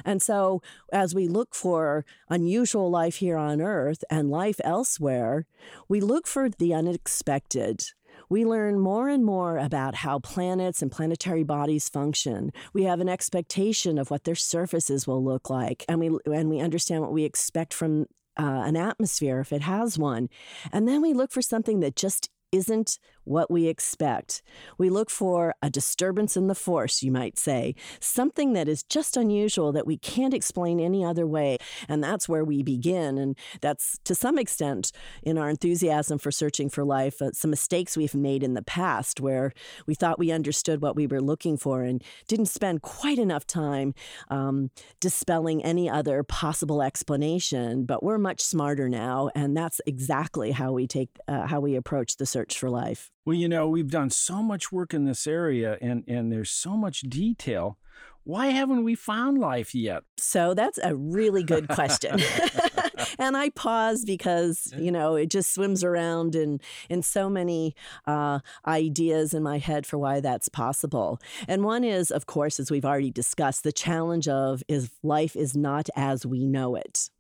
And 0.04 0.20
so 0.22 0.62
as 0.92 1.14
we 1.14 1.28
look 1.28 1.54
for 1.54 2.04
unusual 2.28 2.90
life 2.90 3.16
here 3.16 3.36
on 3.36 3.60
Earth 3.60 4.02
and 4.10 4.30
life 4.30 4.60
elsewhere, 4.64 5.46
we 5.88 6.00
look 6.00 6.26
for 6.26 6.48
the 6.48 6.72
unexpected. 6.80 7.84
We 8.30 8.44
learn 8.44 8.78
more 8.78 9.08
and 9.08 9.24
more 9.24 9.58
about 9.58 9.94
how 9.94 10.18
planets 10.18 10.82
and 10.82 10.90
planetary 10.90 11.42
bodies 11.42 11.88
function. 11.88 12.52
We 12.72 12.84
have 12.84 13.00
an 13.00 13.08
expectation 13.08 13.98
of 13.98 14.10
what 14.10 14.24
their 14.24 14.34
surfaces 14.34 15.06
will 15.06 15.22
look 15.22 15.50
like, 15.50 15.84
and 15.88 16.00
we 16.00 16.08
and 16.32 16.48
we 16.48 16.60
understand 16.60 17.02
what 17.02 17.12
we 17.12 17.24
expect 17.24 17.74
from 17.74 18.06
uh, 18.38 18.62
an 18.64 18.76
atmosphere 18.76 19.40
if 19.40 19.52
it 19.52 19.62
has 19.62 19.98
one. 19.98 20.28
And 20.72 20.88
then 20.88 21.02
we 21.02 21.12
look 21.12 21.32
for 21.32 21.42
something 21.42 21.80
that 21.80 21.96
just 21.96 22.30
isn't 22.52 22.98
what 23.24 23.50
we 23.50 23.66
expect. 23.66 24.42
We 24.78 24.90
look 24.90 25.10
for 25.10 25.54
a 25.62 25.70
disturbance 25.70 26.36
in 26.36 26.46
the 26.46 26.54
force, 26.54 27.02
you 27.02 27.12
might 27.12 27.38
say, 27.38 27.74
something 28.00 28.52
that 28.54 28.68
is 28.68 28.82
just 28.82 29.16
unusual 29.16 29.72
that 29.72 29.86
we 29.86 29.96
can't 29.96 30.34
explain 30.34 30.80
any 30.80 31.04
other 31.04 31.26
way. 31.26 31.58
And 31.88 32.02
that's 32.02 32.28
where 32.28 32.44
we 32.44 32.62
begin. 32.62 33.18
And 33.18 33.36
that's 33.60 33.98
to 34.04 34.14
some 34.14 34.38
extent 34.38 34.92
in 35.22 35.38
our 35.38 35.48
enthusiasm 35.48 36.18
for 36.18 36.30
searching 36.30 36.68
for 36.68 36.84
life, 36.84 37.20
uh, 37.22 37.32
some 37.32 37.50
mistakes 37.50 37.96
we've 37.96 38.14
made 38.14 38.42
in 38.42 38.54
the 38.54 38.62
past 38.62 39.20
where 39.20 39.52
we 39.86 39.94
thought 39.94 40.18
we 40.18 40.30
understood 40.30 40.82
what 40.82 40.96
we 40.96 41.06
were 41.06 41.20
looking 41.20 41.56
for 41.56 41.82
and 41.82 42.02
didn't 42.28 42.46
spend 42.46 42.82
quite 42.82 43.18
enough 43.18 43.46
time 43.46 43.94
um, 44.28 44.70
dispelling 45.00 45.62
any 45.64 45.88
other 45.88 46.22
possible 46.22 46.82
explanation. 46.82 47.84
But 47.84 48.02
we're 48.02 48.18
much 48.18 48.40
smarter 48.40 48.88
now. 48.88 49.30
And 49.34 49.56
that's 49.56 49.80
exactly 49.86 50.52
how 50.52 50.72
we 50.72 50.86
take, 50.86 51.10
uh, 51.28 51.46
how 51.46 51.60
we 51.60 51.76
approach 51.76 52.16
the 52.16 52.26
search 52.26 52.58
for 52.58 52.70
life. 52.70 53.10
Well, 53.24 53.36
you 53.36 53.48
know, 53.48 53.68
we've 53.68 53.90
done 53.90 54.10
so 54.10 54.42
much 54.42 54.72
work 54.72 54.94
in 54.94 55.04
this 55.04 55.26
area 55.26 55.76
and, 55.80 56.04
and 56.08 56.32
there's 56.32 56.50
so 56.50 56.76
much 56.76 57.02
detail. 57.02 57.78
Why 58.24 58.48
haven't 58.48 58.84
we 58.84 58.94
found 58.94 59.38
life 59.38 59.74
yet? 59.74 60.04
So 60.18 60.54
that's 60.54 60.78
a 60.82 60.94
really 60.94 61.42
good 61.42 61.68
question. 61.68 62.20
and 63.18 63.36
I 63.36 63.50
pause 63.50 64.04
because, 64.04 64.72
you 64.76 64.90
know, 64.90 65.16
it 65.16 65.30
just 65.30 65.54
swims 65.54 65.82
around 65.82 66.34
in, 66.34 66.60
in 66.88 67.02
so 67.02 67.28
many 67.28 67.74
uh, 68.06 68.40
ideas 68.66 69.34
in 69.34 69.42
my 69.42 69.58
head 69.58 69.86
for 69.86 69.98
why 69.98 70.20
that's 70.20 70.48
possible. 70.48 71.20
And 71.48 71.64
one 71.64 71.84
is, 71.84 72.10
of 72.10 72.26
course, 72.26 72.60
as 72.60 72.70
we've 72.70 72.84
already 72.84 73.10
discussed, 73.10 73.64
the 73.64 73.72
challenge 73.72 74.28
of 74.28 74.62
is 74.68 74.90
life 75.02 75.34
is 75.36 75.56
not 75.56 75.88
as 75.96 76.24
we 76.24 76.46
know 76.46 76.74
it. 76.74 77.10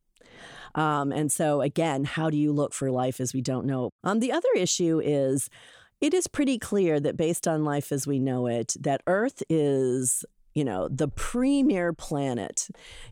Um, 0.74 1.12
and 1.12 1.32
so, 1.32 1.60
again, 1.62 2.04
how 2.04 2.30
do 2.30 2.36
you 2.36 2.52
look 2.52 2.72
for 2.72 2.90
life 2.90 3.20
as 3.20 3.34
we 3.34 3.40
don't 3.40 3.66
know? 3.66 3.90
Um, 4.04 4.20
the 4.20 4.32
other 4.32 4.48
issue 4.54 5.00
is 5.02 5.48
it 6.00 6.14
is 6.14 6.26
pretty 6.26 6.58
clear 6.58 6.98
that 7.00 7.16
based 7.16 7.46
on 7.46 7.64
life 7.64 7.92
as 7.92 8.06
we 8.06 8.18
know 8.18 8.46
it, 8.46 8.74
that 8.80 9.02
Earth 9.06 9.42
is 9.48 10.24
you 10.54 10.64
know 10.64 10.88
the 10.88 11.08
premier 11.08 11.92
planet. 11.92 12.68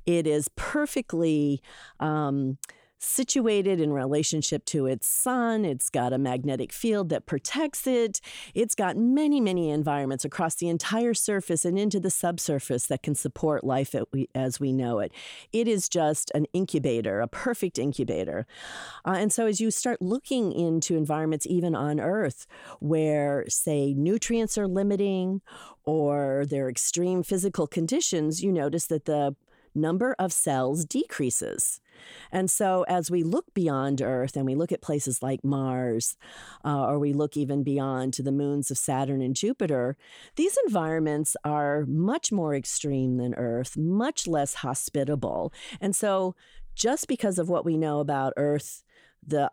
It 0.07 0.26
is 0.26 0.49
perfectly 0.57 1.62
um, 2.00 2.59
situated 2.99 3.81
in 3.81 3.93
relationship 3.93 4.64
to 4.67 4.87
its 4.87 5.07
sun. 5.07 5.64
It's 5.64 5.88
got 5.88 6.12
a 6.12 6.19
magnetic 6.19 6.73
field 6.73 7.09
that 7.11 7.26
protects 7.26 7.87
it. 7.87 8.21
It's 8.55 8.75
got 8.75 8.97
many, 8.97 9.40
many 9.40 9.71
environments 9.71 10.25
across 10.25 10.57
the 10.57 10.69
entire 10.69 11.14
surface 11.14 11.64
and 11.64 11.78
into 11.78 12.00
the 12.00 12.11
subsurface 12.11 12.87
that 12.87 13.02
can 13.02 13.14
support 13.14 13.64
life 13.64 13.95
as 14.35 14.61
we 14.61 14.73
know 14.73 14.99
it. 14.99 15.12
It 15.52 15.69
is 15.69 15.88
just 15.88 16.31
an 16.35 16.47
incubator, 16.52 17.21
a 17.21 17.28
perfect 17.28 17.78
incubator. 17.78 18.47
Uh, 19.05 19.17
and 19.19 19.33
so 19.33 19.47
as 19.47 19.61
you 19.61 19.71
start 19.71 20.02
looking 20.02 20.52
into 20.52 20.97
environments, 20.97 21.47
even 21.47 21.75
on 21.75 22.00
Earth, 22.00 22.47
where, 22.81 23.45
say, 23.49 23.95
nutrients 23.95 24.59
are 24.59 24.69
limiting 24.69 25.40
or 25.85 26.45
there 26.49 26.67
are 26.67 26.71
extreme 26.71 27.23
physical 27.23 27.67
conditions, 27.67 28.43
you 28.43 28.52
notice 28.52 28.87
that 28.87 29.05
the 29.05 29.35
number 29.75 30.14
of 30.19 30.33
cells 30.33 30.85
decreases. 30.85 31.81
And 32.33 32.50
so, 32.50 32.85
as 32.88 33.11
we 33.11 33.23
look 33.23 33.52
beyond 33.55 34.02
Earth 34.02 34.37
and 34.37 34.47
we 34.47 34.55
look 34.55 34.73
at 34.73 34.83
places 34.83 35.23
like 35.23 35.45
Mars, 35.45 36.17
uh, 36.64 36.87
or 36.87 36.99
we 36.99 37.12
look 37.12 37.37
even 37.37 37.62
beyond 37.62 38.14
to 38.14 38.23
the 38.23 38.33
moons 38.33 38.71
of 38.71 38.78
Saturn 38.78 39.23
and 39.23 39.35
Jupiter, 39.35 39.97
these 40.37 40.57
environments 40.67 41.37
are 41.45 41.85
much 41.87 42.33
more 42.33 42.55
extreme 42.55 43.17
than 43.17 43.35
Earth, 43.35 43.76
much 43.76 44.26
less 44.26 44.55
hospitable. 44.55 45.52
And 45.81 45.95
so, 45.95 46.35
just 46.75 47.09
because 47.09 47.38
of 47.38 47.49
what 47.49 47.64
we 47.64 47.76
know 47.76 47.99
about 47.99 48.33
Earth 48.37 48.85
the 49.27 49.51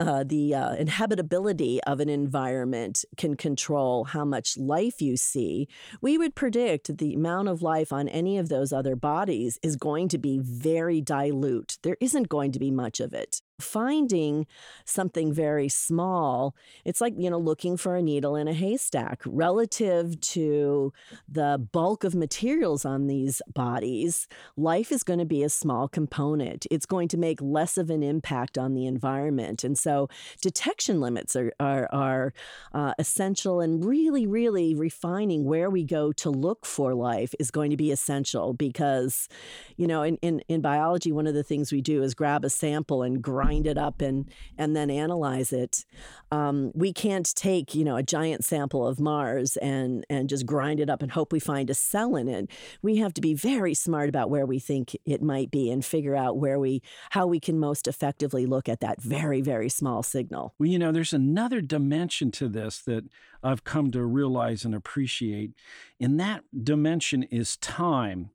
uh, 0.00 0.24
the 0.24 0.54
uh, 0.54 0.76
inhabitability 0.76 1.78
of 1.86 2.00
an 2.00 2.08
environment 2.08 3.04
can 3.16 3.36
control 3.36 4.04
how 4.04 4.24
much 4.24 4.56
life 4.56 5.00
you 5.00 5.16
see, 5.16 5.68
we 6.00 6.18
would 6.18 6.34
predict 6.34 6.98
the 6.98 7.14
amount 7.14 7.48
of 7.48 7.62
life 7.62 7.92
on 7.92 8.08
any 8.08 8.38
of 8.38 8.48
those 8.48 8.72
other 8.72 8.96
bodies 8.96 9.58
is 9.62 9.76
going 9.76 10.08
to 10.08 10.18
be 10.18 10.38
very 10.38 11.00
dilute. 11.00 11.78
There 11.82 11.96
isn't 12.00 12.28
going 12.28 12.52
to 12.52 12.58
be 12.58 12.70
much 12.70 13.00
of 13.00 13.12
it 13.12 13.40
finding 13.60 14.46
something 14.84 15.32
very 15.32 15.68
small, 15.68 16.54
it's 16.84 17.00
like, 17.00 17.14
you 17.16 17.28
know, 17.28 17.38
looking 17.38 17.76
for 17.76 17.96
a 17.96 18.02
needle 18.02 18.36
in 18.36 18.46
a 18.46 18.52
haystack 18.52 19.20
relative 19.26 20.20
to 20.20 20.92
the 21.28 21.66
bulk 21.72 22.04
of 22.04 22.14
materials 22.14 22.84
on 22.84 23.08
these 23.08 23.42
bodies. 23.52 24.28
Life 24.56 24.92
is 24.92 25.02
going 25.02 25.18
to 25.18 25.24
be 25.24 25.42
a 25.42 25.48
small 25.48 25.88
component. 25.88 26.66
It's 26.70 26.86
going 26.86 27.08
to 27.08 27.16
make 27.16 27.42
less 27.42 27.76
of 27.76 27.90
an 27.90 28.02
impact 28.02 28.56
on 28.56 28.74
the 28.74 28.86
environment. 28.86 29.64
And 29.64 29.76
so 29.76 30.08
detection 30.40 31.00
limits 31.00 31.34
are, 31.34 31.52
are, 31.58 31.88
are 31.92 32.32
uh, 32.72 32.94
essential 32.98 33.60
and 33.60 33.84
really, 33.84 34.26
really 34.26 34.74
refining 34.74 35.44
where 35.44 35.68
we 35.68 35.84
go 35.84 36.12
to 36.12 36.30
look 36.30 36.64
for 36.64 36.94
life 36.94 37.34
is 37.40 37.50
going 37.50 37.70
to 37.70 37.76
be 37.76 37.90
essential 37.90 38.52
because, 38.52 39.28
you 39.76 39.86
know, 39.86 40.02
in, 40.02 40.16
in, 40.18 40.40
in 40.48 40.60
biology, 40.60 41.10
one 41.10 41.26
of 41.26 41.34
the 41.34 41.42
things 41.42 41.72
we 41.72 41.80
do 41.80 42.02
is 42.02 42.14
grab 42.14 42.44
a 42.44 42.50
sample 42.50 43.02
and 43.02 43.20
grind 43.20 43.47
grind 43.48 43.66
it 43.66 43.78
up 43.78 44.02
and 44.02 44.30
and 44.58 44.76
then 44.76 44.90
analyze 44.90 45.52
it. 45.52 45.86
Um, 46.30 46.70
we 46.74 46.92
can't 46.92 47.34
take 47.34 47.74
you 47.74 47.82
know 47.82 47.96
a 47.96 48.02
giant 48.02 48.44
sample 48.44 48.86
of 48.86 49.00
Mars 49.00 49.56
and 49.56 50.04
and 50.10 50.28
just 50.28 50.44
grind 50.44 50.80
it 50.80 50.90
up 50.90 51.02
and 51.02 51.10
hope 51.10 51.32
we 51.32 51.40
find 51.40 51.70
a 51.70 51.74
cell 51.74 52.14
in 52.14 52.28
it. 52.28 52.50
We 52.82 52.96
have 52.96 53.14
to 53.14 53.20
be 53.22 53.32
very 53.32 53.72
smart 53.72 54.10
about 54.10 54.28
where 54.28 54.44
we 54.44 54.58
think 54.58 54.94
it 55.06 55.22
might 55.22 55.50
be 55.50 55.70
and 55.70 55.82
figure 55.82 56.14
out 56.14 56.36
where 56.36 56.58
we 56.58 56.82
how 57.10 57.26
we 57.26 57.40
can 57.40 57.58
most 57.58 57.88
effectively 57.88 58.44
look 58.44 58.68
at 58.68 58.80
that 58.80 59.00
very 59.00 59.40
very 59.40 59.70
small 59.70 60.02
signal. 60.02 60.54
Well, 60.58 60.68
you 60.68 60.78
know, 60.78 60.92
there's 60.92 61.14
another 61.14 61.62
dimension 61.62 62.30
to 62.32 62.48
this 62.48 62.80
that 62.80 63.04
I've 63.42 63.64
come 63.64 63.90
to 63.92 64.04
realize 64.04 64.66
and 64.66 64.74
appreciate, 64.74 65.52
and 65.98 66.20
that 66.20 66.44
dimension 66.62 67.22
is 67.22 67.56
time. 67.56 68.30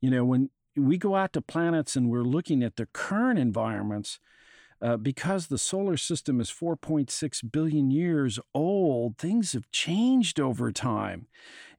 You 0.00 0.10
know, 0.10 0.24
when 0.24 0.50
we 0.76 0.96
go 0.98 1.16
out 1.16 1.32
to 1.32 1.42
planets 1.42 1.96
and 1.96 2.08
we're 2.08 2.22
looking 2.22 2.62
at 2.62 2.76
the 2.76 2.86
current 2.86 3.38
environments, 3.38 4.18
uh, 4.82 4.96
because 4.96 5.46
the 5.46 5.58
solar 5.58 5.96
system 5.96 6.40
is 6.40 6.50
4.6 6.50 7.52
billion 7.52 7.90
years 7.90 8.40
old, 8.52 9.16
things 9.16 9.52
have 9.52 9.70
changed 9.70 10.40
over 10.40 10.72
time. 10.72 11.28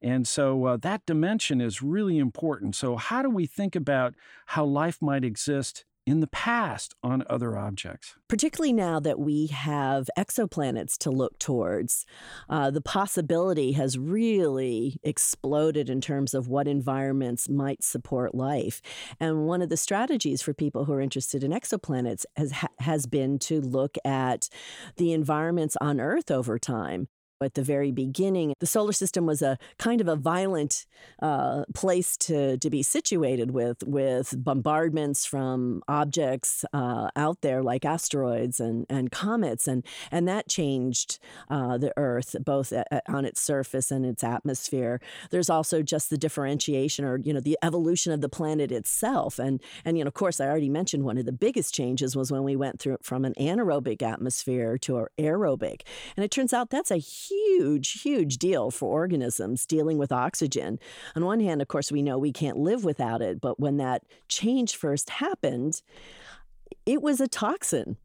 And 0.01 0.27
so 0.27 0.65
uh, 0.65 0.77
that 0.77 1.05
dimension 1.05 1.62
is 1.62 1.81
really 1.81 2.17
important. 2.17 2.75
So, 2.75 2.95
how 2.98 3.22
do 3.22 3.29
we 3.29 3.45
think 3.45 3.75
about 3.75 4.15
how 4.48 4.65
life 4.65 5.01
might 5.01 5.24
exist 5.24 5.86
in 6.05 6.19
the 6.19 6.27
past 6.27 6.93
on 7.03 7.24
other 7.29 7.57
objects. 7.57 8.15
Particularly 8.27 8.74
now 8.74 9.00
that 9.00 9.19
we 9.19 9.48
have 9.48 10.10
exoplanets 10.17 10.98
to 11.00 11.10
look 11.10 11.39
towards, 11.39 12.05
uh, 12.50 12.69
the 12.72 12.81
possibility 12.81 13.74
has 13.74 13.98
really 13.98 15.00
exploded 15.03 15.89
in 15.89 16.01
terms 16.01 16.33
of 16.33 16.48
what 16.48 16.67
environments 16.67 17.48
might 17.48 17.83
support 17.83 18.36
life. 18.36 18.81
And 19.19 19.45
one 19.45 19.62
of 19.62 19.69
the 19.69 19.77
strategies 19.77 20.41
for 20.41 20.53
people 20.53 20.86
who 20.86 20.93
are 20.93 21.01
interested 21.01 21.43
in 21.43 21.51
exoplanets 21.51 22.25
has, 22.36 22.53
has 22.79 23.05
been 23.05 23.39
to 23.39 23.62
look 23.62 23.98
at 24.03 24.50
the 24.98 25.13
environments 25.13 25.77
on 25.79 26.00
Earth 26.00 26.29
over 26.29 26.60
time 26.60 27.07
at 27.43 27.53
the 27.53 27.63
very 27.63 27.91
beginning. 27.91 28.53
The 28.59 28.67
solar 28.67 28.93
system 28.93 29.25
was 29.25 29.41
a 29.41 29.57
kind 29.77 30.01
of 30.01 30.07
a 30.07 30.15
violent 30.15 30.85
uh, 31.21 31.65
place 31.73 32.17
to, 32.17 32.57
to 32.57 32.69
be 32.69 32.83
situated 32.83 33.51
with, 33.51 33.83
with 33.85 34.33
bombardments 34.38 35.25
from 35.25 35.83
objects 35.88 36.65
uh, 36.73 37.09
out 37.15 37.41
there 37.41 37.62
like 37.62 37.85
asteroids 37.85 38.59
and, 38.59 38.85
and 38.89 39.12
comets. 39.12 39.67
And, 39.67 39.85
and 40.12 40.27
that 40.27 40.47
changed 40.47 41.19
uh, 41.50 41.77
the 41.77 41.93
Earth, 41.97 42.35
both 42.43 42.71
at, 42.71 43.03
on 43.07 43.25
its 43.25 43.41
surface 43.41 43.91
and 43.91 44.05
its 44.05 44.23
atmosphere. 44.23 45.01
There's 45.29 45.50
also 45.50 45.81
just 45.81 46.09
the 46.09 46.17
differentiation 46.17 47.05
or, 47.05 47.17
you 47.17 47.33
know, 47.33 47.39
the 47.39 47.57
evolution 47.62 48.12
of 48.13 48.21
the 48.21 48.29
planet 48.29 48.71
itself. 48.71 49.39
And, 49.39 49.62
and 49.83 49.97
you 49.97 50.03
know, 50.03 50.07
of 50.07 50.13
course, 50.13 50.39
I 50.39 50.47
already 50.47 50.69
mentioned 50.69 51.03
one 51.03 51.17
of 51.17 51.25
the 51.25 51.31
biggest 51.31 51.73
changes 51.73 52.15
was 52.15 52.31
when 52.31 52.43
we 52.43 52.55
went 52.55 52.79
through 52.79 52.97
from 53.01 53.25
an 53.25 53.33
anaerobic 53.39 54.01
atmosphere 54.01 54.77
to 54.79 54.97
an 54.97 55.07
aerobic. 55.17 55.81
And 56.15 56.23
it 56.23 56.31
turns 56.31 56.53
out 56.53 56.69
that's 56.69 56.91
a 56.91 56.97
huge 56.97 57.32
huge, 57.33 58.01
huge 58.01 58.37
deal 58.37 58.71
for 58.71 58.89
organisms 58.91 59.65
dealing 59.65 59.97
with 59.97 60.11
oxygen. 60.11 60.79
On 61.15 61.25
one 61.25 61.39
hand, 61.39 61.61
of 61.61 61.67
course, 61.67 61.91
we 61.91 62.01
know 62.01 62.17
we 62.17 62.31
can't 62.31 62.57
live 62.57 62.83
without 62.83 63.21
it, 63.21 63.41
but 63.41 63.59
when 63.59 63.77
that 63.77 64.03
change 64.27 64.75
first 64.75 65.09
happened, 65.09 65.81
it 66.85 67.01
was 67.01 67.19
a 67.21 67.27
toxin. 67.27 67.97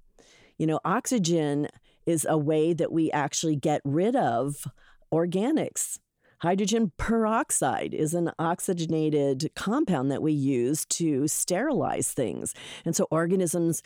You 0.59 0.67
know, 0.67 0.81
oxygen 0.85 1.69
is 2.07 2.27
a 2.29 2.39
way 2.39 2.73
that 2.73 2.93
we 2.93 3.11
actually 3.13 3.57
get 3.57 3.81
rid 3.85 4.17
of 4.17 4.67
organics. 5.13 5.99
Hydrogen 6.41 6.93
peroxide 6.97 7.93
is 7.93 8.15
an 8.15 8.31
oxygenated 8.39 9.51
compound 9.57 10.11
that 10.11 10.23
we 10.23 10.33
use 10.33 10.85
to 10.87 11.27
sterilize 11.27 12.13
things. 12.13 12.55
And 12.85 12.95
so 12.95 13.09
organisms 13.11 13.83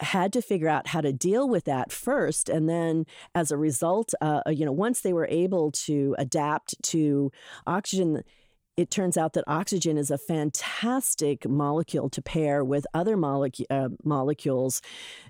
had 0.00 0.32
to 0.34 0.42
figure 0.42 0.68
out 0.68 0.88
how 0.88 1.00
to 1.00 1.12
deal 1.12 1.48
with 1.48 1.64
that 1.64 1.90
first. 1.90 2.48
And 2.48 2.68
then 2.68 3.04
as 3.34 3.50
a 3.50 3.56
result, 3.56 4.14
uh, 4.20 4.42
you 4.48 4.64
know, 4.64 4.72
once 4.72 5.00
they 5.00 5.12
were 5.12 5.26
able 5.28 5.72
to 5.72 6.14
adapt 6.18 6.80
to 6.84 7.32
oxygen, 7.66 8.22
it 8.76 8.90
turns 8.90 9.16
out 9.16 9.32
that 9.32 9.44
oxygen 9.46 9.98
is 9.98 10.10
a 10.10 10.18
fantastic 10.18 11.48
molecule 11.48 12.08
to 12.10 12.22
pair 12.22 12.64
with 12.64 12.86
other 12.94 13.16
molecu- 13.16 13.66
uh, 13.68 13.88
molecules 14.04 14.80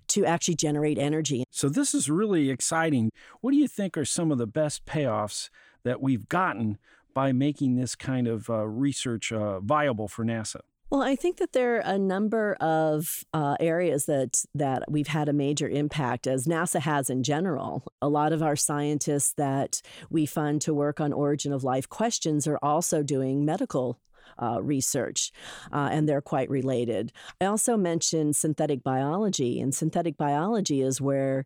to 0.09 0.25
actually 0.25 0.54
generate 0.54 0.99
energy. 0.99 1.44
So, 1.50 1.68
this 1.68 1.92
is 1.92 2.09
really 2.09 2.50
exciting. 2.50 3.11
What 3.40 3.50
do 3.50 3.56
you 3.56 3.66
think 3.66 3.99
are 3.99 4.04
some 4.04 4.30
of 4.30 4.38
the 4.38 4.47
best 4.47 4.85
payoffs 4.85 5.49
that 5.85 6.01
we've 6.01 6.29
gotten 6.29 6.79
by 7.15 7.33
making 7.33 7.77
this 7.77 7.95
kind 7.95 8.27
of 8.27 8.49
uh, 8.49 8.67
research 8.67 9.33
uh, 9.33 9.61
viable 9.61 10.09
for 10.09 10.25
NASA? 10.25 10.61
Well, 10.92 11.03
I 11.03 11.16
think 11.16 11.38
that 11.38 11.53
there 11.53 11.77
are 11.77 11.95
a 11.95 11.99
number 11.99 12.55
of 12.61 13.25
uh, 13.33 13.57
areas 13.59 14.05
that 14.05 14.45
that 14.55 14.83
we've 14.90 15.07
had 15.07 15.27
a 15.27 15.33
major 15.33 15.66
impact, 15.66 16.27
as 16.27 16.47
NASA 16.47 16.81
has 16.81 17.09
in 17.09 17.23
general. 17.23 17.85
A 18.03 18.11
lot 18.11 18.35
of 18.35 18.42
our 18.42 18.57
scientists 18.57 19.33
that 19.38 19.81
we 20.11 20.27
fund 20.27 20.61
to 20.62 20.75
work 20.75 21.01
on 21.01 21.14
origin 21.14 21.51
of 21.51 21.64
life 21.64 21.88
questions 21.88 22.47
are 22.47 22.59
also 22.62 23.03
doing 23.03 23.47
medical 23.47 24.01
uh, 24.40 24.62
research, 24.62 25.32
uh, 25.72 25.88
and 25.92 26.08
they're 26.08 26.20
quite 26.20 26.50
related. 26.50 27.12
I 27.40 27.46
also 27.46 27.76
mentioned 27.76 28.37
synthetic 28.37 28.82
biology, 28.82 29.61
and 29.61 29.74
synthetic 29.74 30.16
biology 30.16 30.82
is 30.82 31.00
where 31.00 31.44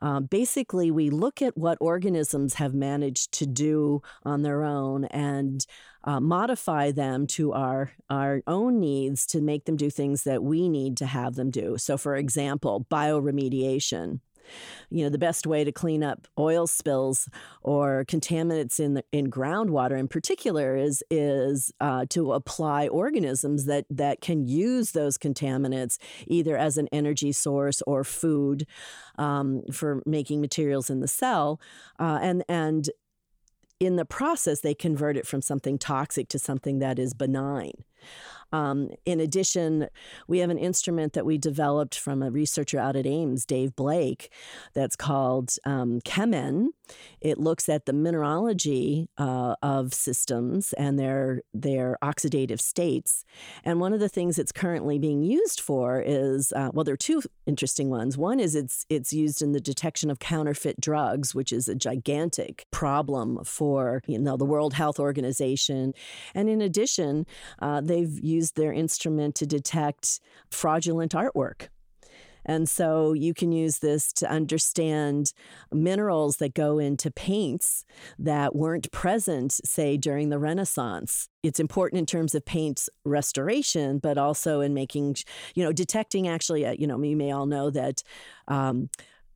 uh, 0.00 0.20
basically 0.20 0.90
we 0.90 1.10
look 1.10 1.42
at 1.42 1.56
what 1.56 1.78
organisms 1.80 2.54
have 2.54 2.74
managed 2.74 3.32
to 3.32 3.46
do 3.46 4.02
on 4.24 4.42
their 4.42 4.62
own 4.62 5.04
and 5.06 5.66
uh, 6.04 6.20
modify 6.20 6.90
them 6.90 7.26
to 7.26 7.52
our 7.52 7.92
our 8.08 8.42
own 8.46 8.78
needs 8.80 9.26
to 9.26 9.40
make 9.40 9.64
them 9.64 9.76
do 9.76 9.90
things 9.90 10.22
that 10.24 10.42
we 10.42 10.68
need 10.68 10.96
to 10.96 11.06
have 11.06 11.34
them 11.34 11.50
do. 11.50 11.76
So, 11.76 11.98
for 11.98 12.14
example, 12.16 12.86
bioremediation 12.90 14.20
you 14.90 15.04
know 15.04 15.10
the 15.10 15.18
best 15.18 15.46
way 15.46 15.64
to 15.64 15.72
clean 15.72 16.02
up 16.02 16.26
oil 16.38 16.66
spills 16.66 17.28
or 17.62 18.04
contaminants 18.06 18.80
in 18.80 18.94
the, 18.94 19.04
in 19.12 19.30
groundwater 19.30 19.98
in 19.98 20.08
particular 20.08 20.76
is 20.76 21.02
is 21.10 21.72
uh, 21.80 22.04
to 22.08 22.32
apply 22.32 22.88
organisms 22.88 23.66
that 23.66 23.84
that 23.90 24.20
can 24.20 24.46
use 24.46 24.92
those 24.92 25.18
contaminants 25.18 25.98
either 26.26 26.56
as 26.56 26.78
an 26.78 26.88
energy 26.92 27.32
source 27.32 27.82
or 27.86 28.04
food 28.04 28.66
um, 29.16 29.62
for 29.72 30.02
making 30.06 30.40
materials 30.40 30.90
in 30.90 31.00
the 31.00 31.08
cell 31.08 31.60
uh, 31.98 32.18
and 32.22 32.44
and 32.48 32.90
in 33.80 33.96
the 33.96 34.04
process 34.04 34.60
they 34.60 34.74
convert 34.74 35.16
it 35.16 35.26
from 35.26 35.40
something 35.40 35.78
toxic 35.78 36.28
to 36.28 36.38
something 36.38 36.78
that 36.78 36.98
is 36.98 37.14
benign 37.14 37.84
um, 38.52 38.90
in 39.04 39.20
addition, 39.20 39.88
we 40.26 40.38
have 40.38 40.50
an 40.50 40.58
instrument 40.58 41.12
that 41.12 41.26
we 41.26 41.38
developed 41.38 41.98
from 41.98 42.22
a 42.22 42.30
researcher 42.30 42.78
out 42.78 42.96
at 42.96 43.06
Ames, 43.06 43.44
Dave 43.44 43.76
Blake, 43.76 44.32
that's 44.74 44.96
called 44.96 45.54
um. 45.64 46.00
It 47.20 47.38
looks 47.38 47.68
at 47.68 47.84
the 47.84 47.92
mineralogy 47.92 49.08
uh, 49.18 49.56
of 49.62 49.92
systems 49.92 50.72
and 50.74 50.98
their 50.98 51.42
their 51.52 51.98
oxidative 52.02 52.60
states. 52.60 53.24
And 53.64 53.80
one 53.80 53.92
of 53.92 54.00
the 54.00 54.08
things 54.08 54.38
it's 54.38 54.52
currently 54.52 54.98
being 54.98 55.22
used 55.22 55.60
for 55.60 56.00
is 56.00 56.52
uh, 56.52 56.70
well, 56.72 56.84
there 56.84 56.94
are 56.94 56.96
two 56.96 57.22
interesting 57.46 57.90
ones. 57.90 58.16
One 58.16 58.40
is 58.40 58.54
it's 58.54 58.86
it's 58.88 59.12
used 59.12 59.42
in 59.42 59.52
the 59.52 59.60
detection 59.60 60.10
of 60.10 60.18
counterfeit 60.18 60.80
drugs, 60.80 61.34
which 61.34 61.52
is 61.52 61.68
a 61.68 61.74
gigantic 61.74 62.66
problem 62.70 63.44
for 63.44 64.02
you 64.06 64.18
know 64.18 64.36
the 64.36 64.46
World 64.46 64.74
Health 64.74 64.98
Organization. 64.98 65.92
And 66.34 66.48
in 66.48 66.60
addition, 66.60 67.26
uh, 67.58 67.80
they've 67.88 68.18
used 68.22 68.56
their 68.56 68.72
instrument 68.72 69.34
to 69.36 69.46
detect 69.46 70.20
fraudulent 70.50 71.12
artwork. 71.12 71.68
And 72.48 72.66
so 72.66 73.12
you 73.12 73.34
can 73.34 73.52
use 73.52 73.78
this 73.80 74.10
to 74.14 74.30
understand 74.30 75.34
minerals 75.70 76.38
that 76.38 76.54
go 76.54 76.78
into 76.78 77.10
paints 77.10 77.84
that 78.18 78.56
weren't 78.56 78.90
present, 78.90 79.60
say, 79.64 79.98
during 79.98 80.30
the 80.30 80.38
Renaissance. 80.38 81.28
It's 81.42 81.60
important 81.60 81.98
in 81.98 82.06
terms 82.06 82.34
of 82.34 82.46
paint 82.46 82.88
restoration, 83.04 83.98
but 83.98 84.16
also 84.16 84.62
in 84.62 84.72
making, 84.72 85.16
you 85.54 85.62
know, 85.62 85.72
detecting 85.72 86.26
actually, 86.26 86.64
uh, 86.64 86.74
you 86.78 86.86
know, 86.86 87.02
you 87.02 87.16
may 87.16 87.32
all 87.32 87.46
know 87.46 87.68
that. 87.70 88.02
Um, 88.46 88.88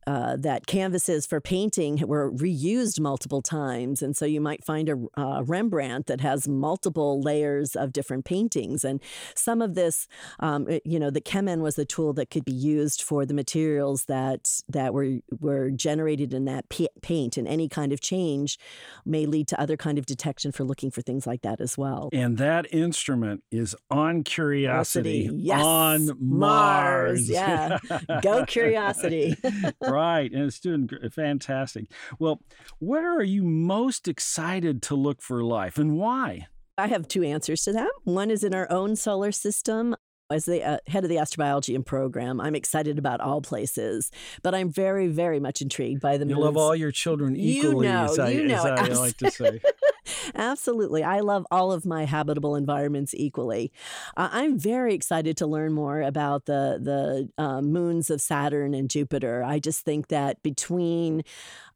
uh, 0.07 0.35
that 0.37 0.67
canvases 0.67 1.25
for 1.25 1.39
painting 1.39 1.97
were 2.07 2.31
reused 2.31 2.99
multiple 2.99 3.41
times. 3.41 4.01
And 4.01 4.15
so 4.15 4.25
you 4.25 4.41
might 4.41 4.63
find 4.63 4.89
a 4.89 4.97
uh, 5.15 5.43
Rembrandt 5.43 6.07
that 6.07 6.21
has 6.21 6.47
multiple 6.47 7.21
layers 7.21 7.75
of 7.75 7.93
different 7.93 8.25
paintings. 8.25 8.83
And 8.83 9.01
some 9.35 9.61
of 9.61 9.75
this, 9.75 10.07
um, 10.39 10.67
you 10.83 10.99
know, 10.99 11.09
the 11.09 11.21
CheMin 11.21 11.61
was 11.61 11.75
the 11.75 11.85
tool 11.85 12.13
that 12.13 12.29
could 12.29 12.45
be 12.45 12.53
used 12.53 13.01
for 13.01 13.25
the 13.25 13.33
materials 13.33 14.05
that 14.05 14.61
that 14.69 14.93
were 14.93 15.19
were 15.39 15.69
generated 15.69 16.33
in 16.33 16.45
that 16.45 16.69
p- 16.69 16.89
paint. 17.01 17.37
And 17.37 17.47
any 17.47 17.69
kind 17.69 17.93
of 17.93 18.01
change 18.01 18.57
may 19.05 19.25
lead 19.25 19.47
to 19.49 19.59
other 19.59 19.77
kind 19.77 19.97
of 19.97 20.05
detection 20.05 20.51
for 20.51 20.63
looking 20.63 20.91
for 20.91 21.01
things 21.01 21.25
like 21.25 21.41
that 21.41 21.61
as 21.61 21.77
well. 21.77 22.09
And 22.13 22.37
that 22.37 22.73
instrument 22.73 23.43
is 23.51 23.75
on 23.89 24.23
Curiosity, 24.23 25.29
yes. 25.33 25.63
on 25.63 26.09
Mars. 26.19 27.29
Mars. 27.29 27.29
Yeah, 27.29 27.77
go 28.21 28.45
Curiosity. 28.47 29.35
right. 29.93 30.31
And 30.31 30.43
it's 30.43 30.59
doing 30.59 30.89
fantastic. 31.11 31.85
Well, 32.19 32.41
where 32.79 33.15
are 33.15 33.23
you 33.23 33.43
most 33.43 34.07
excited 34.07 34.81
to 34.83 34.95
look 34.95 35.21
for 35.21 35.43
life 35.43 35.77
and 35.77 35.97
why? 35.97 36.47
I 36.77 36.87
have 36.87 37.07
two 37.07 37.23
answers 37.23 37.63
to 37.65 37.73
that. 37.73 37.91
One 38.03 38.31
is 38.31 38.43
in 38.43 38.55
our 38.55 38.69
own 38.71 38.95
solar 38.95 39.31
system. 39.31 39.95
As 40.29 40.45
the 40.45 40.63
uh, 40.63 40.77
head 40.87 41.03
of 41.03 41.09
the 41.09 41.17
astrobiology 41.17 41.75
and 41.75 41.85
program, 41.85 42.39
I'm 42.39 42.55
excited 42.55 42.97
about 42.97 43.19
all 43.21 43.41
places, 43.41 44.09
but 44.41 44.55
I'm 44.55 44.69
very, 44.69 45.07
very 45.07 45.39
much 45.39 45.61
intrigued 45.61 46.01
by 46.01 46.17
the 46.17 46.25
You 46.25 46.35
moons. 46.35 46.45
love 46.45 46.57
all 46.57 46.75
your 46.75 46.91
children 46.91 47.35
equally, 47.35 47.87
you 47.87 47.93
know, 47.93 48.05
as 48.05 48.19
I, 48.19 48.29
you 48.29 48.47
know 48.47 48.65
as. 48.65 48.97
I 48.97 49.01
like 49.01 49.17
to 49.17 49.29
say. 49.29 49.61
Absolutely. 50.35 51.03
I 51.03 51.19
love 51.19 51.45
all 51.51 51.71
of 51.71 51.85
my 51.85 52.05
habitable 52.05 52.55
environments 52.55 53.13
equally. 53.13 53.71
Uh, 54.17 54.29
I'm 54.31 54.57
very 54.57 54.93
excited 54.93 55.37
to 55.37 55.47
learn 55.47 55.73
more 55.73 56.01
about 56.01 56.45
the, 56.45 56.79
the 56.81 57.43
uh, 57.43 57.61
moons 57.61 58.09
of 58.09 58.21
Saturn 58.21 58.73
and 58.73 58.89
Jupiter. 58.89 59.43
I 59.43 59.59
just 59.59 59.85
think 59.85 60.07
that 60.07 60.41
between 60.41 61.23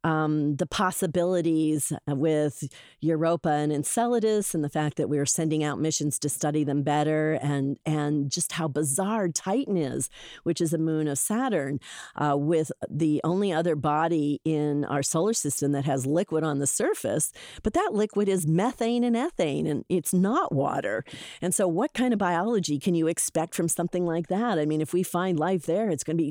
um, 0.08 0.56
the 0.56 0.66
possibilities 0.66 1.92
with 2.06 2.64
Europa 3.00 3.50
and 3.50 3.70
Enceladus 3.70 4.54
and 4.54 4.64
the 4.64 4.70
fact 4.70 4.96
that 4.96 5.10
we're 5.10 5.26
sending 5.26 5.62
out 5.62 5.78
missions 5.78 6.18
to 6.20 6.30
study 6.30 6.64
them 6.64 6.82
better 6.82 7.34
and, 7.34 7.78
and 7.84 8.30
just 8.30 8.52
how 8.52 8.68
bizarre 8.68 9.28
Titan 9.28 9.76
is, 9.76 10.08
which 10.44 10.62
is 10.62 10.72
a 10.72 10.78
moon 10.78 11.08
of 11.08 11.18
Saturn, 11.18 11.78
uh, 12.16 12.34
with 12.38 12.72
the 12.88 13.20
only 13.22 13.52
other 13.52 13.76
body 13.76 14.40
in 14.46 14.86
our 14.86 15.02
solar 15.02 15.34
system 15.34 15.72
that 15.72 15.84
has 15.84 16.06
liquid 16.06 16.42
on 16.42 16.58
the 16.58 16.66
surface, 16.66 17.30
but 17.62 17.74
that 17.74 17.90
liquid 17.92 18.30
is 18.30 18.46
methane 18.46 19.04
and 19.04 19.14
ethane, 19.14 19.68
and 19.68 19.84
it's 19.90 20.14
not 20.14 20.54
water. 20.54 21.04
And 21.42 21.54
so, 21.54 21.68
what 21.68 21.92
kind 21.92 22.14
of 22.14 22.18
biology 22.18 22.78
can 22.78 22.94
you 22.94 23.08
expect 23.08 23.54
from 23.54 23.68
something 23.68 24.06
like 24.06 24.28
that? 24.28 24.58
I 24.58 24.64
mean, 24.64 24.80
if 24.80 24.94
we 24.94 25.02
find 25.02 25.38
life 25.38 25.66
there, 25.66 25.90
it's 25.90 26.04
going 26.04 26.16
to 26.16 26.22
be 26.22 26.30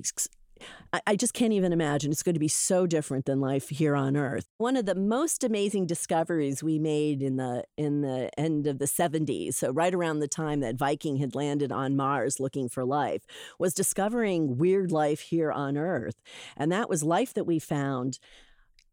I- 1.06 1.16
just 1.16 1.34
can't 1.34 1.54
even 1.54 1.74
imagine. 1.74 2.12
It's 2.12 2.24
going 2.24 2.36
to 2.36 2.40
be 2.40 2.48
so 2.48 2.86
different 2.86 3.26
than 3.26 3.40
life 3.40 3.70
here 3.70 3.96
on 3.96 4.16
Earth. 4.16 4.46
One 4.58 4.76
of 4.78 4.86
the 4.86 4.96
most 4.96 5.44
amazing 5.44 5.86
discoveries 5.88 6.64
we 6.64 6.80
made 6.80 7.22
in 7.22 7.38
the 7.38 7.64
in 7.76 8.02
the 8.02 8.30
end 8.38 8.68
of 8.68 8.80
the 8.80 8.86
70s, 8.86 9.56
so 9.56 9.72
right 9.72 9.94
around 9.94 10.20
the 10.20 10.28
time 10.28 10.60
that 10.62 10.78
Viking 10.78 11.18
had 11.18 11.36
landed 11.36 11.72
on 11.72 11.96
Mars 11.96 12.40
looking 12.40 12.70
for 12.70 12.86
life, 12.86 13.26
was 13.60 13.74
discovering 13.74 14.58
weird 14.58 14.92
life 14.92 15.22
here 15.22 15.52
on 15.52 15.78
Earth. 15.78 16.22
And 16.56 16.72
that 16.72 16.90
was 16.90 17.04
life 17.04 17.34
that 17.34 17.46
we 17.46 17.60
found 17.60 18.20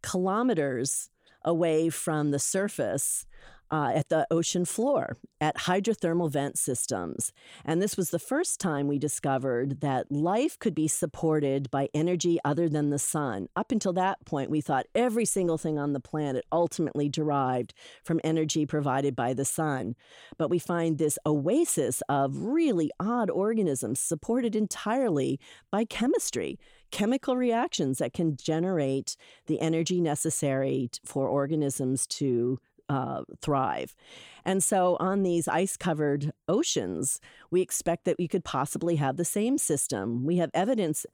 kilometers 0.03 1.11
away 1.45 1.91
from 1.91 2.31
the 2.31 2.39
surface 2.39 3.27
uh, 3.71 3.93
at 3.95 4.09
the 4.09 4.27
ocean 4.31 4.65
floor 4.65 5.17
at 5.41 5.57
hydrothermal 5.59 6.31
vent 6.31 6.59
systems. 6.59 7.33
And 7.65 7.83
this 7.83 7.97
was 7.97 8.11
the 8.11 8.19
first 8.19 8.61
time 8.61 8.87
we 8.87 8.99
discovered 8.99 9.81
that 9.81 10.11
life 10.11 10.59
could 10.59 10.75
be 10.75 10.89
supported 10.89 11.71
by 11.71 11.89
energy 11.93 12.39
other 12.45 12.69
than 12.69 12.91
the 12.91 12.99
sun. 12.99 13.49
Up 13.57 13.73
until 13.73 13.93
that 13.95 14.25
point, 14.25 14.51
we 14.51 14.61
thought 14.61 14.87
every 14.95 15.25
single 15.25 15.59
thing 15.59 15.79
on 15.79 15.93
the 15.93 16.01
planet 16.01 16.45
ultimately 16.53 17.09
derived 17.09 17.75
from 18.03 18.21
energy 18.25 18.65
provided 18.67 19.15
by 19.17 19.35
the 19.35 19.45
sun. 19.45 19.97
But 20.39 20.51
we 20.51 20.59
find 20.59 20.99
this 20.99 21.19
oasis 21.27 22.03
of 22.09 22.39
really 22.39 22.91
odd 23.01 23.31
organisms 23.31 24.01
supported 24.01 24.57
entirely 24.57 25.41
by 25.71 25.85
chemistry 25.85 26.59
chemical 26.91 27.37
reactions 27.37 27.99
that 27.99 28.13
can 28.13 28.37
generate 28.37 29.17
the 29.47 29.61
energy 29.61 30.01
necessary 30.01 30.89
for 31.05 31.27
organisms 31.27 32.07
to 32.07 32.61
uh, 32.89 33.23
thrive. 33.41 33.95
And 34.45 34.63
so, 34.63 34.97
on 35.01 35.23
these 35.23 35.49
ice 35.49 35.77
covered 35.77 36.33
oceans, 36.49 37.21
we 37.51 37.61
expect 37.61 38.05
that 38.05 38.19
we 38.19 38.29
could 38.29 38.45
possibly 38.45 38.97
have 38.97 39.17
the 39.17 39.25
same 39.25 39.59
system. 39.59 40.25
We 40.25 40.37
have 40.37 40.51
evidence. 40.55 41.07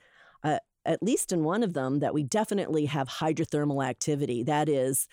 Uh, 0.43 0.59
at 0.87 1.03
least 1.03 1.31
in 1.31 1.45
one 1.45 1.63
of 1.63 1.75
them, 1.75 1.99
that 1.99 2.15
we 2.15 2.23
definitely 2.23 2.87
have 2.87 3.07
hydrothermal 3.07 3.87
activity. 3.87 4.43
That 4.43 4.67
is, 4.67 5.07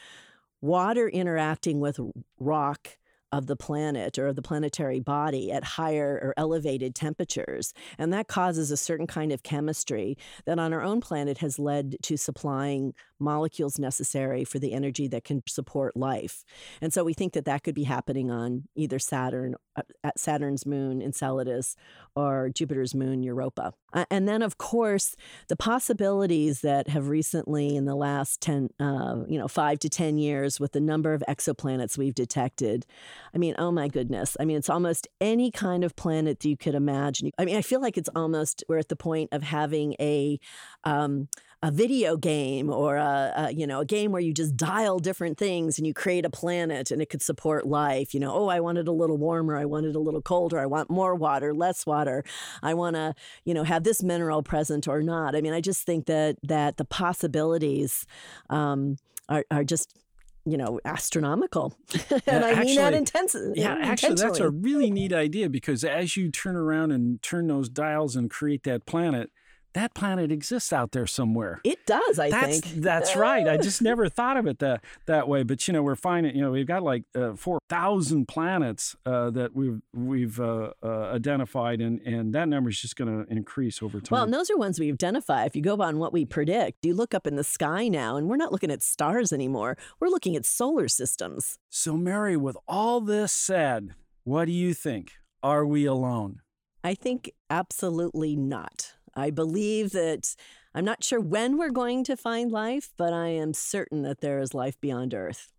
water 0.61 1.09
interacting 1.09 1.81
with 1.81 1.99
rock 2.39 2.97
of 3.31 3.47
the 3.47 3.55
planet 3.55 4.17
or 4.17 4.27
of 4.27 4.35
the 4.35 4.41
planetary 4.41 4.99
body 4.99 5.51
at 5.51 5.63
higher 5.63 6.19
or 6.23 6.33
elevated 6.37 6.95
temperatures. 6.95 7.73
And 7.97 8.13
that 8.13 8.27
causes 8.27 8.71
a 8.71 8.77
certain 8.77 9.07
kind 9.07 9.31
of 9.31 9.43
chemistry 9.43 10.17
that 10.45 10.59
on 10.59 10.73
our 10.73 10.81
own 10.81 11.01
planet 11.01 11.39
has 11.39 11.59
led 11.59 11.97
to 12.03 12.17
supplying 12.17 12.93
molecules 13.19 13.79
necessary 13.79 14.43
for 14.43 14.59
the 14.59 14.73
energy 14.73 15.07
that 15.07 15.23
can 15.23 15.41
support 15.47 15.95
life. 15.95 16.43
And 16.81 16.93
so 16.93 17.03
we 17.03 17.13
think 17.13 17.33
that 17.33 17.45
that 17.45 17.63
could 17.63 17.75
be 17.75 17.83
happening 17.83 18.31
on 18.31 18.63
either 18.75 18.99
Saturn, 18.99 19.55
uh, 19.75 19.83
at 20.03 20.19
Saturn's 20.19 20.65
moon 20.65 21.01
Enceladus, 21.01 21.75
or 22.15 22.49
Jupiter's 22.49 22.95
moon 22.95 23.23
Europa. 23.23 23.73
And 24.11 24.27
then, 24.27 24.41
of 24.41 24.57
course, 24.57 25.15
the 25.47 25.55
possibilities 25.55 26.61
that 26.61 26.89
have 26.89 27.07
recently, 27.07 27.75
in 27.75 27.85
the 27.85 27.95
last 27.95 28.41
10, 28.41 28.69
uh, 28.79 29.23
you 29.27 29.39
know, 29.39 29.47
five 29.47 29.79
to 29.79 29.89
10 29.89 30.17
years, 30.17 30.59
with 30.59 30.73
the 30.73 30.79
number 30.79 31.13
of 31.13 31.23
exoplanets 31.27 31.97
we've 31.97 32.13
detected. 32.13 32.85
I 33.33 33.37
mean, 33.37 33.55
oh 33.57 33.71
my 33.71 33.87
goodness. 33.87 34.35
I 34.39 34.45
mean, 34.45 34.57
it's 34.57 34.69
almost 34.69 35.07
any 35.21 35.51
kind 35.51 35.83
of 35.83 35.95
planet 35.95 36.39
that 36.39 36.49
you 36.49 36.57
could 36.57 36.75
imagine. 36.75 37.31
I 37.37 37.45
mean, 37.45 37.55
I 37.55 37.61
feel 37.61 37.81
like 37.81 37.97
it's 37.97 38.09
almost, 38.15 38.63
we're 38.67 38.77
at 38.77 38.89
the 38.89 38.95
point 38.95 39.29
of 39.31 39.43
having 39.43 39.95
a, 39.99 40.39
um, 40.83 41.29
a 41.63 41.71
video 41.71 42.15
game 42.17 42.69
or 42.69 42.97
a, 42.97 43.33
a, 43.35 43.51
you 43.51 43.65
know 43.65 43.79
a 43.79 43.85
game 43.85 44.11
where 44.11 44.21
you 44.21 44.31
just 44.33 44.55
dial 44.55 44.99
different 44.99 45.39
things 45.39 45.79
and 45.79 45.87
you 45.87 45.93
create 45.93 46.23
a 46.23 46.29
planet 46.29 46.91
and 46.91 47.01
it 47.01 47.09
could 47.09 47.21
support 47.21 47.65
life 47.65 48.13
you 48.13 48.19
know 48.19 48.31
oh 48.31 48.47
i 48.47 48.59
want 48.59 48.77
it 48.77 48.87
a 48.87 48.91
little 48.91 49.17
warmer 49.17 49.57
i 49.57 49.65
want 49.65 49.83
it 49.85 49.95
a 49.95 49.99
little 49.99 50.21
colder 50.21 50.59
i 50.59 50.67
want 50.67 50.87
more 50.89 51.15
water 51.15 51.55
less 51.55 51.83
water 51.85 52.23
i 52.61 52.75
want 52.75 52.95
to 52.95 53.11
you 53.43 53.55
know 53.55 53.63
have 53.63 53.83
this 53.83 54.03
mineral 54.03 54.43
present 54.43 54.87
or 54.87 55.01
not. 55.01 55.35
I 55.35 55.41
mean 55.41 55.53
i 55.53 55.59
just 55.61 55.83
think 55.83 56.05
that 56.05 56.37
that 56.43 56.77
the 56.77 56.85
possibilities 56.85 58.05
um, 58.51 58.97
are, 59.27 59.43
are 59.49 59.63
just 59.63 59.97
you 60.45 60.57
know 60.57 60.79
astronomical. 60.85 61.73
And 62.11 62.21
Yeah, 62.27 62.45
i 62.45 62.63
mean 62.63 62.75
that 62.77 62.93
actually- 62.93 62.99
intensi- 63.05 63.53
Yeah, 63.55 63.77
actually, 63.81 64.15
that's 64.15 64.39
a 64.39 64.49
really 64.49 64.91
neat 64.91 65.11
idea 65.11 65.49
because 65.49 65.83
as 65.83 66.15
you 66.15 66.29
turn 66.31 66.55
around 66.55 66.91
and 66.91 67.21
turn 67.21 67.47
those 67.47 67.67
dials 67.67 68.15
and 68.15 68.29
create 68.29 68.63
that 68.63 68.85
planet, 68.85 69.31
that 69.77 69.93
planet 69.93 70.31
exists 70.31 70.73
out 70.73 70.91
there 70.91 71.07
somewhere. 71.07 71.61
it 71.63 71.85
does 71.85 72.19
i 72.19 72.29
that's 72.29 72.59
think 72.59 72.81
that's 72.83 73.15
right. 73.15 73.47
I 73.47 73.57
just 73.57 73.81
never 73.81 74.09
thought 74.09 74.37
of 74.37 74.47
it 74.47 74.59
that 74.59 74.83
that 75.05 75.27
way. 75.27 75.43
But 75.43 75.67
you 75.67 75.73
know, 75.73 75.83
we're 75.83 75.95
finding 75.95 76.35
you 76.35 76.41
know 76.41 76.51
we've 76.51 76.67
got 76.67 76.83
like 76.83 77.03
uh, 77.15 77.33
four 77.35 77.59
thousand 77.69 78.27
planets 78.27 78.95
uh, 79.05 79.29
that 79.31 79.55
we've 79.55 79.81
we've 79.93 80.39
uh, 80.39 80.71
uh, 80.83 81.11
identified, 81.13 81.81
and 81.81 82.01
and 82.01 82.33
that 82.33 82.47
number 82.47 82.69
is 82.69 82.79
just 82.79 82.95
going 82.95 83.25
to 83.25 83.31
increase 83.31 83.81
over 83.81 83.99
time. 83.99 84.15
Well, 84.15 84.23
and 84.23 84.33
those 84.33 84.49
are 84.49 84.57
ones 84.57 84.79
we 84.79 84.91
identify. 84.91 85.45
If 85.45 85.55
you 85.55 85.61
go 85.61 85.75
on 85.77 85.99
what 85.99 86.13
we 86.13 86.25
predict, 86.25 86.85
you 86.85 86.93
look 86.93 87.13
up 87.13 87.27
in 87.27 87.35
the 87.35 87.43
sky 87.43 87.87
now, 87.87 88.17
and 88.17 88.27
we're 88.27 88.37
not 88.37 88.51
looking 88.51 88.71
at 88.71 88.81
stars 88.81 89.31
anymore. 89.31 89.77
We're 89.99 90.09
looking 90.09 90.35
at 90.35 90.45
solar 90.45 90.87
systems. 90.87 91.57
so, 91.69 91.95
Mary, 91.97 92.37
with 92.37 92.57
all 92.67 93.01
this 93.01 93.31
said, 93.31 93.95
what 94.23 94.45
do 94.45 94.51
you 94.51 94.73
think? 94.73 95.13
Are 95.43 95.65
we 95.65 95.85
alone? 95.85 96.41
I 96.83 96.93
think 96.95 97.31
absolutely 97.49 98.35
not. 98.35 98.96
I 99.17 99.31
believe 99.31 99.91
that 99.91 100.35
I'm 100.73 100.85
not 100.85 101.03
sure 101.03 101.19
when 101.19 101.57
we're 101.57 101.71
going 101.71 102.03
to 102.05 102.15
find 102.15 102.51
life, 102.51 102.91
but 102.97 103.11
I 103.11 103.29
am 103.29 103.53
certain 103.53 104.03
that 104.03 104.21
there 104.21 104.39
is 104.39 104.53
life 104.53 104.79
beyond 104.79 105.13
Earth. 105.13 105.51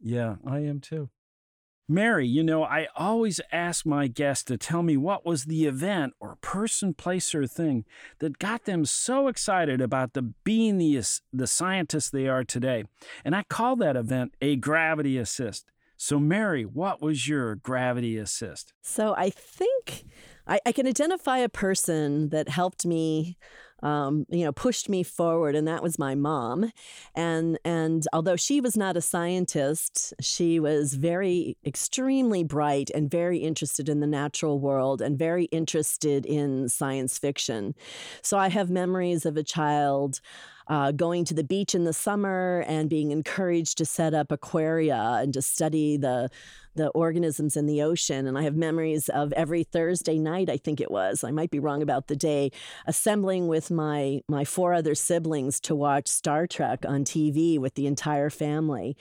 Yeah, 0.00 0.36
I 0.44 0.58
am 0.58 0.80
too. 0.80 1.08
Mary, 1.88 2.26
you 2.26 2.42
know, 2.42 2.64
I 2.64 2.88
always 2.96 3.40
ask 3.52 3.86
my 3.86 4.08
guests 4.08 4.42
to 4.44 4.58
tell 4.58 4.82
me 4.82 4.96
what 4.96 5.24
was 5.24 5.44
the 5.44 5.66
event 5.66 6.14
or 6.18 6.36
person, 6.40 6.94
place, 6.94 7.32
or 7.32 7.46
thing 7.46 7.84
that 8.18 8.40
got 8.40 8.64
them 8.64 8.84
so 8.84 9.28
excited 9.28 9.80
about 9.80 10.14
the 10.14 10.22
being 10.22 10.78
the, 10.78 11.00
the 11.32 11.46
scientists 11.46 12.10
they 12.10 12.26
are 12.26 12.42
today. 12.42 12.84
And 13.24 13.36
I 13.36 13.44
call 13.44 13.76
that 13.76 13.94
event 13.94 14.34
a 14.42 14.56
gravity 14.56 15.16
assist. 15.16 15.66
So, 15.96 16.18
Mary, 16.18 16.64
what 16.64 17.00
was 17.00 17.28
your 17.28 17.54
gravity 17.54 18.18
assist? 18.18 18.74
So 18.82 19.14
I 19.16 19.30
think 19.30 20.06
I, 20.46 20.60
I 20.66 20.72
can 20.72 20.86
identify 20.86 21.38
a 21.38 21.48
person 21.48 22.28
that 22.30 22.48
helped 22.48 22.86
me, 22.86 23.36
um, 23.82 24.26
you 24.30 24.44
know, 24.44 24.52
pushed 24.52 24.88
me 24.88 25.02
forward, 25.02 25.54
and 25.54 25.68
that 25.68 25.82
was 25.82 25.98
my 25.98 26.14
mom. 26.14 26.72
And 27.14 27.58
and 27.64 28.06
although 28.12 28.36
she 28.36 28.60
was 28.60 28.76
not 28.76 28.96
a 28.96 29.00
scientist, 29.00 30.14
she 30.20 30.58
was 30.58 30.94
very 30.94 31.56
extremely 31.64 32.44
bright 32.44 32.90
and 32.94 33.10
very 33.10 33.38
interested 33.38 33.88
in 33.88 34.00
the 34.00 34.06
natural 34.06 34.58
world 34.58 35.02
and 35.02 35.18
very 35.18 35.44
interested 35.46 36.24
in 36.26 36.68
science 36.68 37.18
fiction. 37.18 37.74
So 38.22 38.38
I 38.38 38.48
have 38.48 38.70
memories 38.70 39.26
of 39.26 39.36
a 39.36 39.42
child 39.42 40.20
uh, 40.68 40.90
going 40.92 41.24
to 41.24 41.34
the 41.34 41.44
beach 41.44 41.74
in 41.74 41.84
the 41.84 41.92
summer 41.92 42.64
and 42.66 42.90
being 42.90 43.12
encouraged 43.12 43.78
to 43.78 43.84
set 43.84 44.14
up 44.14 44.32
aquaria 44.32 45.18
and 45.22 45.32
to 45.34 45.42
study 45.42 45.96
the 45.96 46.28
the 46.76 46.88
organisms 46.88 47.56
in 47.56 47.66
the 47.66 47.82
ocean. 47.82 48.26
And 48.26 48.38
I 48.38 48.42
have 48.42 48.54
memories 48.54 49.08
of 49.08 49.32
every 49.32 49.64
Thursday 49.64 50.18
night, 50.18 50.50
I 50.50 50.58
think 50.58 50.78
it 50.80 50.90
was, 50.90 51.24
I 51.24 51.30
might 51.30 51.50
be 51.50 51.58
wrong 51.58 51.82
about 51.82 52.06
the 52.08 52.16
day, 52.16 52.50
assembling 52.86 53.48
with 53.48 53.65
my 53.70 54.20
my 54.28 54.44
four 54.44 54.74
other 54.74 54.94
siblings 54.94 55.60
to 55.60 55.74
watch 55.74 56.08
Star 56.08 56.46
Trek 56.46 56.84
on 56.86 57.04
TV 57.04 57.58
with 57.58 57.74
the 57.74 57.86
entire 57.86 58.30
family. 58.30 58.96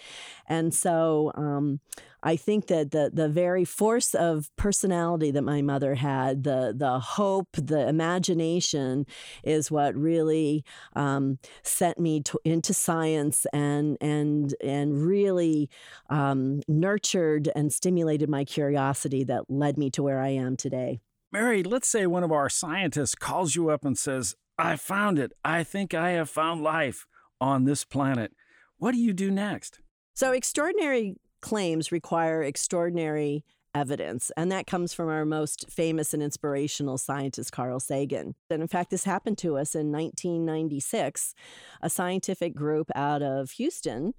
And 0.47 0.73
so 0.73 1.31
um, 1.35 1.79
I 2.23 2.35
think 2.35 2.67
that 2.67 2.91
the 2.91 3.11
the 3.13 3.29
very 3.29 3.65
force 3.65 4.15
of 4.15 4.49
personality 4.55 5.29
that 5.31 5.43
my 5.43 5.61
mother 5.61 5.95
had, 5.95 6.43
the 6.43 6.73
the 6.75 6.99
hope, 6.99 7.49
the 7.53 7.87
imagination, 7.87 9.05
is 9.43 9.69
what 9.69 9.95
really 9.95 10.65
um, 10.95 11.37
sent 11.63 11.99
me 11.99 12.21
to, 12.21 12.39
into 12.43 12.73
science 12.73 13.45
and 13.53 13.97
and 14.01 14.55
and 14.63 15.05
really 15.05 15.69
um, 16.09 16.61
nurtured 16.67 17.49
and 17.55 17.71
stimulated 17.71 18.29
my 18.29 18.43
curiosity 18.43 19.23
that 19.25 19.49
led 19.49 19.77
me 19.77 19.89
to 19.91 20.01
where 20.01 20.19
I 20.19 20.29
am 20.29 20.57
today. 20.57 20.99
Mary, 21.31 21.63
let's 21.63 21.87
say 21.87 22.07
one 22.07 22.23
of 22.23 22.31
our 22.31 22.49
scientists 22.49 23.13
calls 23.13 23.55
you 23.55 23.69
up 23.69 23.83
and 23.83 23.97
says, 23.97 24.35
I 24.57 24.75
found 24.75 25.19
it. 25.19 25.33
I 25.43 25.63
think 25.63 25.93
I 25.93 26.11
have 26.11 26.29
found 26.29 26.63
life 26.63 27.05
on 27.41 27.65
this 27.65 27.83
planet. 27.83 28.31
What 28.77 28.91
do 28.91 28.97
you 28.97 29.13
do 29.13 29.31
next? 29.31 29.79
So, 30.13 30.31
extraordinary 30.31 31.17
claims 31.41 31.91
require 31.91 32.41
extraordinary 32.41 33.43
evidence. 33.75 34.31
And 34.37 34.51
that 34.51 34.65
comes 34.65 34.93
from 34.93 35.09
our 35.09 35.25
most 35.25 35.69
famous 35.69 36.13
and 36.13 36.23
inspirational 36.23 36.97
scientist, 36.97 37.51
Carl 37.51 37.81
Sagan. 37.81 38.33
And 38.49 38.61
in 38.61 38.69
fact, 38.69 38.89
this 38.89 39.03
happened 39.03 39.37
to 39.39 39.57
us 39.57 39.75
in 39.75 39.91
1996. 39.91 41.35
A 41.81 41.89
scientific 41.89 42.55
group 42.55 42.89
out 42.95 43.21
of 43.21 43.51
Houston 43.51 44.13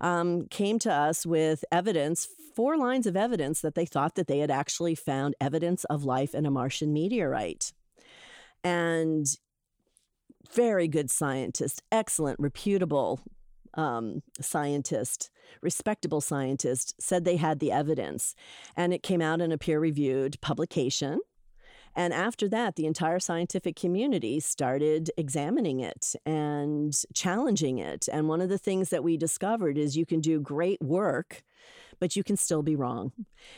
um, 0.00 0.46
came 0.46 0.78
to 0.78 0.92
us 0.92 1.26
with 1.26 1.64
evidence, 1.72 2.28
four 2.54 2.78
lines 2.78 3.06
of 3.06 3.16
evidence 3.16 3.60
that 3.62 3.74
they 3.74 3.84
thought 3.84 4.14
that 4.14 4.28
they 4.28 4.38
had 4.38 4.50
actually 4.50 4.94
found 4.94 5.34
evidence 5.40 5.84
of 5.84 6.04
life 6.04 6.32
in 6.32 6.46
a 6.46 6.50
Martian 6.50 6.92
meteorite. 6.92 7.72
And 8.62 9.26
very 10.52 10.88
good 10.88 11.10
scientist, 11.10 11.82
excellent, 11.90 12.38
reputable 12.40 13.20
um, 13.74 14.22
scientist, 14.40 15.30
respectable 15.62 16.20
scientist, 16.20 17.00
said 17.00 17.24
they 17.24 17.36
had 17.36 17.60
the 17.60 17.72
evidence. 17.72 18.34
And 18.76 18.92
it 18.92 19.02
came 19.02 19.22
out 19.22 19.40
in 19.40 19.52
a 19.52 19.58
peer 19.58 19.80
reviewed 19.80 20.40
publication. 20.40 21.20
And 21.96 22.12
after 22.12 22.48
that, 22.48 22.76
the 22.76 22.86
entire 22.86 23.18
scientific 23.18 23.74
community 23.74 24.38
started 24.40 25.10
examining 25.16 25.80
it 25.80 26.14
and 26.24 26.94
challenging 27.14 27.78
it. 27.78 28.08
And 28.12 28.28
one 28.28 28.40
of 28.40 28.48
the 28.48 28.58
things 28.58 28.90
that 28.90 29.02
we 29.02 29.16
discovered 29.16 29.76
is 29.76 29.96
you 29.96 30.06
can 30.06 30.20
do 30.20 30.40
great 30.40 30.80
work 30.80 31.42
but 32.00 32.16
you 32.16 32.24
can 32.24 32.36
still 32.36 32.62
be 32.62 32.74
wrong. 32.74 33.12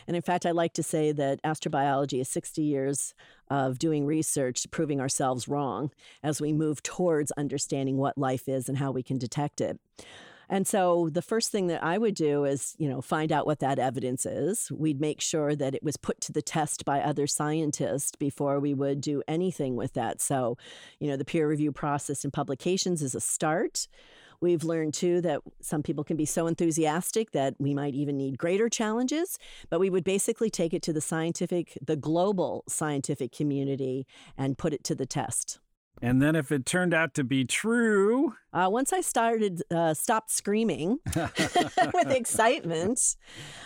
And 0.07 0.15
in 0.15 0.23
fact, 0.23 0.45
I 0.45 0.51
like 0.51 0.75
to 0.75 0.83
say 0.83 1.13
that 1.13 1.43
astrobiology 1.43 2.21
is 2.21 2.29
60 2.29 2.63
years 2.63 3.15
of 3.49 3.79
doing 3.79 4.05
research, 4.05 4.67
proving 4.71 5.01
ourselves 5.01 5.49
wrong 5.49 5.91
as 6.23 6.41
we 6.41 6.53
move 6.53 6.83
towards 6.83 7.31
understanding 7.33 7.97
what 7.97 8.19
life 8.19 8.49
is 8.49 8.69
and 8.69 8.79
how 8.79 8.91
we 8.91 9.03
can 9.03 9.19
detect 9.19 9.61
it. 9.61 9.81
And 10.49 10.67
so 10.67 11.09
the 11.11 11.23
first 11.23 11.51
thing 11.51 11.69
that 11.69 11.83
I 11.83 11.97
would 11.97 12.15
do 12.15 12.45
is, 12.45 12.75
you 12.77 12.87
know, 12.87 13.01
find 13.01 13.33
out 13.33 13.47
what 13.47 13.61
that 13.61 13.79
evidence 13.79 14.27
is. 14.27 14.71
We'd 14.71 15.01
make 15.01 15.23
sure 15.23 15.57
that 15.57 15.75
it 15.75 15.83
was 15.83 15.97
put 15.97 16.21
to 16.23 16.33
the 16.33 16.43
test 16.43 16.85
by 16.85 17.01
other 17.01 17.27
scientists 17.27 18.17
before 18.17 18.61
we 18.61 18.75
would 18.75 19.01
do 19.01 19.23
anything 19.27 19.77
with 19.77 19.95
that. 19.95 20.21
So, 20.21 20.59
you 21.01 21.09
know, 21.09 21.17
the 21.17 21.25
peer 21.25 21.49
review 21.49 21.73
process 21.73 22.23
in 22.23 22.33
publications 22.33 23.01
is 23.01 23.15
a 23.15 23.21
start. 23.21 23.89
We've 24.43 24.65
learned 24.65 24.93
too 24.93 25.21
that 25.21 25.41
some 25.61 25.85
people 25.85 26.03
can 26.03 26.17
be 26.17 26.25
so 26.25 26.49
enthusiastic 26.49 27.31
that 27.31 27.55
we 27.61 27.75
might 27.75 27.95
even 27.95 28.17
need 28.17 28.39
greater 28.39 28.69
challenges, 28.69 29.39
but 29.71 29.79
we 29.79 29.89
would 29.89 30.03
basically 30.03 30.51
take 30.51 30.75
it 30.75 30.83
to 30.83 30.93
the 30.93 31.01
scientific, 31.01 31.79
the 31.81 31.95
global 31.95 32.65
scientific 32.69 33.31
community 33.31 34.05
and 34.37 34.59
put 34.59 34.75
it 34.75 34.83
to 34.85 34.97
the 34.97 35.07
test. 35.07 35.61
And 36.01 36.21
then, 36.21 36.35
if 36.35 36.51
it 36.51 36.67
turned 36.67 36.93
out 36.93 37.15
to 37.15 37.23
be 37.23 37.45
true, 37.45 38.35
uh, 38.53 38.69
once 38.69 38.93
I 38.93 39.03
started, 39.03 39.63
uh, 39.71 39.95
stopped 39.95 40.33
screaming 40.33 40.99
with 41.95 42.11
excitement, 42.11 43.17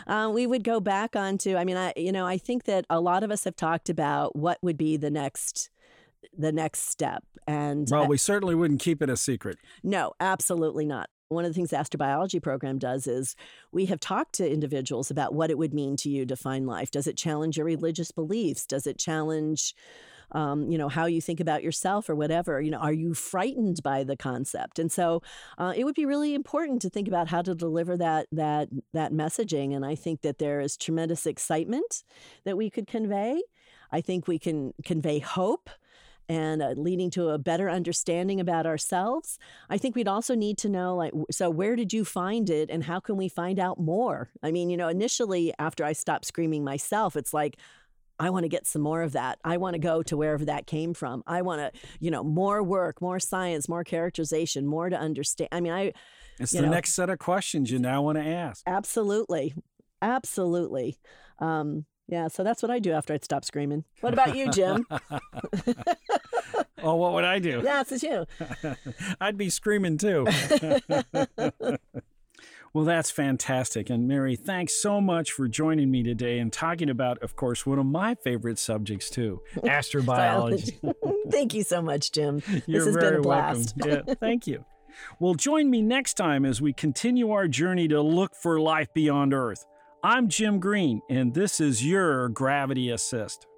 uh, 0.07 0.31
we 0.35 0.47
would 0.47 0.63
go 0.63 0.79
back 0.79 1.17
onto. 1.17 1.57
I 1.57 1.65
mean, 1.65 1.79
I 1.79 1.95
you 1.97 2.13
know, 2.13 2.27
I 2.27 2.37
think 2.37 2.65
that 2.65 2.85
a 2.91 3.01
lot 3.01 3.23
of 3.23 3.31
us 3.31 3.45
have 3.45 3.57
talked 3.57 3.89
about 3.89 4.37
what 4.37 4.59
would 4.61 4.77
be 4.77 4.99
the 4.99 5.11
next 5.11 5.71
the 6.37 6.53
next 6.53 6.89
step. 6.91 7.25
And 7.47 7.89
well, 7.91 8.07
we 8.07 8.17
certainly 8.17 8.55
wouldn't 8.55 8.81
keep 8.81 9.03
it 9.03 9.11
a 9.11 9.17
secret. 9.17 9.59
No, 9.83 10.13
absolutely 10.21 10.85
not. 10.85 11.09
One 11.29 11.45
of 11.45 11.51
the 11.51 11.55
things 11.55 11.71
the 11.71 11.77
astrobiology 11.77 12.41
program 12.41 12.79
does 12.79 13.07
is 13.07 13.35
we 13.73 13.87
have 13.87 13.99
talked 13.99 14.35
to 14.37 14.51
individuals 14.51 15.11
about 15.11 15.35
what 15.35 15.51
it 15.51 15.59
would 15.59 15.75
mean 15.75 15.97
to 15.99 16.09
you 16.09 16.25
to 16.27 16.37
find 16.37 16.67
life. 16.67 16.91
Does 16.91 17.07
it 17.09 17.17
challenge 17.17 17.57
your 17.57 17.67
religious 17.67 18.13
beliefs? 18.13 18.65
Does 18.65 18.87
it 18.87 18.97
challenge, 18.97 19.75
um, 20.31 20.71
you 20.71 20.79
know, 20.79 20.89
how 20.89 21.07
you 21.07 21.21
think 21.21 21.41
about 21.41 21.65
yourself 21.65 22.09
or 22.09 22.15
whatever? 22.15 22.61
You 22.61 22.71
know, 22.71 22.79
are 22.79 22.93
you 22.93 23.13
frightened 23.13 23.83
by 23.83 24.05
the 24.05 24.17
concept? 24.17 24.79
And 24.79 24.91
so, 24.91 25.21
uh, 25.59 25.73
it 25.77 25.83
would 25.83 25.97
be 25.97 26.07
really 26.07 26.33
important 26.33 26.81
to 26.83 26.91
think 26.91 27.09
about 27.09 27.27
how 27.27 27.43
to 27.43 27.57
deliver 27.57 27.97
that 27.97 28.29
that 28.31 28.69
that 28.93 29.13
messaging. 29.13 29.75
And 29.75 29.85
I 29.85 29.97
think 29.97 30.23
that 30.23 30.39
there 30.39 30.61
is 30.61 30.77
tremendous 30.77 31.27
excitement 31.27 32.05
that 32.45 32.57
we 32.57 32.71
could 32.71 32.87
convey. 32.87 33.43
I 33.91 34.01
think 34.01 34.29
we 34.29 34.39
can 34.39 34.75
convey 34.85 35.19
hope 35.19 35.71
and 36.29 36.63
uh, 36.63 36.71
leading 36.77 37.11
to 37.11 37.29
a 37.31 37.39
better 37.39 37.71
understanding 37.71 38.41
about 38.41 38.67
ourselves. 38.67 39.39
I 39.71 39.79
think 39.79 39.95
we'd 39.95 40.09
also 40.09 40.35
need 40.35 40.59
to 40.59 40.69
know, 40.69 40.97
like, 40.97 41.13
so 41.31 41.51
where 41.51 41.77
did 41.77 41.93
you 41.93 42.05
find 42.05 42.51
it 42.51 42.71
and 42.71 42.85
how 42.85 43.01
can 43.01 43.17
we 43.17 43.29
find 43.29 43.59
out 43.59 43.79
more? 43.79 44.31
I 44.43 44.51
mean, 44.51 44.71
you 44.71 44.77
know, 44.77 44.89
initially 44.89 45.53
after 45.59 45.85
I 45.85 45.93
stopped 45.93 46.25
screaming 46.25 46.65
myself, 46.65 47.17
it's 47.17 47.33
like, 47.33 47.59
I 48.19 48.31
want 48.31 48.45
to 48.45 48.49
get 48.49 48.67
some 48.67 48.83
more 48.83 49.03
of 49.03 49.13
that. 49.13 49.39
I 49.45 49.59
want 49.59 49.75
to 49.75 49.79
go 49.79 50.03
to 50.05 50.17
wherever 50.17 50.45
that 50.47 50.67
came 50.67 50.95
from. 50.95 51.23
I 51.27 51.43
want 51.43 51.61
to, 51.61 51.81
you 52.01 52.11
know, 52.11 52.25
more 52.25 52.63
work, 52.63 53.03
more 53.03 53.21
science, 53.21 53.69
more 53.69 53.85
characterization, 53.85 54.67
more 54.67 54.89
to 54.89 54.97
understand. 54.97 55.49
I 55.53 55.61
mean, 55.61 55.73
I. 55.73 55.93
It's 56.39 56.53
the 56.53 56.63
know, 56.63 56.71
next 56.71 56.95
set 56.95 57.11
of 57.11 57.19
questions 57.19 57.71
you 57.71 57.79
now 57.79 58.03
want 58.03 58.17
to 58.17 58.25
ask. 58.25 58.63
Absolutely. 58.67 59.55
Absolutely. 60.01 60.97
Um, 61.39 61.85
yeah, 62.09 62.29
so 62.29 62.45
that's 62.45 62.63
what 62.63 62.71
I 62.71 62.79
do 62.79 62.93
after 62.93 63.15
I 63.15 63.19
stop 63.19 63.45
screaming. 63.45 63.85
What 64.01 64.13
about 64.13 64.37
you, 64.37 64.49
Jim? 64.51 64.87
oh, 66.83 66.95
what 66.95 67.15
would 67.15 67.25
I 67.25 67.41
do? 67.41 67.63
Yeah, 67.65 67.83
it's 67.87 68.03
you. 68.03 68.27
I'd 69.21 69.37
be 69.37 69.51
screaming 69.51 69.99
too. 69.99 70.25
well, 72.73 72.85
that's 72.85 73.11
fantastic. 73.11 73.91
And 73.91 74.07
Mary, 74.07 74.37
thanks 74.37 74.81
so 74.81 75.01
much 75.01 75.33
for 75.33 75.49
joining 75.49 75.91
me 75.91 76.05
today 76.05 76.39
and 76.39 76.53
talking 76.53 76.89
about, 76.89 77.21
of 77.25 77.35
course, 77.35 77.67
one 77.67 77.81
of 77.81 77.87
my 77.87 78.15
favorite 78.15 78.61
subjects 78.61 79.11
too, 79.11 79.41
astrobiology. 79.57 80.95
Thank 81.31 81.55
you 81.55 81.65
so 81.65 81.83
much, 81.83 82.13
Jim. 82.13 82.41
You're 82.67 82.85
this 82.85 82.87
has 82.87 82.95
very 82.95 83.11
been 83.11 83.21
a 83.21 83.23
blast. 83.23 83.75
welcome. 83.79 84.05
Yeah, 84.07 84.15
thank 84.15 84.47
you. 84.47 84.65
Well, 85.19 85.35
join 85.35 85.71
me 85.71 85.83
next 85.83 86.15
time 86.15 86.45
as 86.45 86.63
we 86.63 86.73
continue 86.73 87.33
our 87.33 87.49
journey 87.49 87.89
to 87.89 88.01
look 88.01 88.37
for 88.37 88.61
life 88.61 88.95
beyond 88.95 89.35
Earth. 89.35 89.67
I'm 90.09 90.29
Jim 90.29 90.61
Green, 90.61 91.03
and 91.11 91.35
this 91.35 91.61
is 91.61 91.85
your 91.85 92.29
Gravity 92.29 92.91
Assist. 92.91 93.49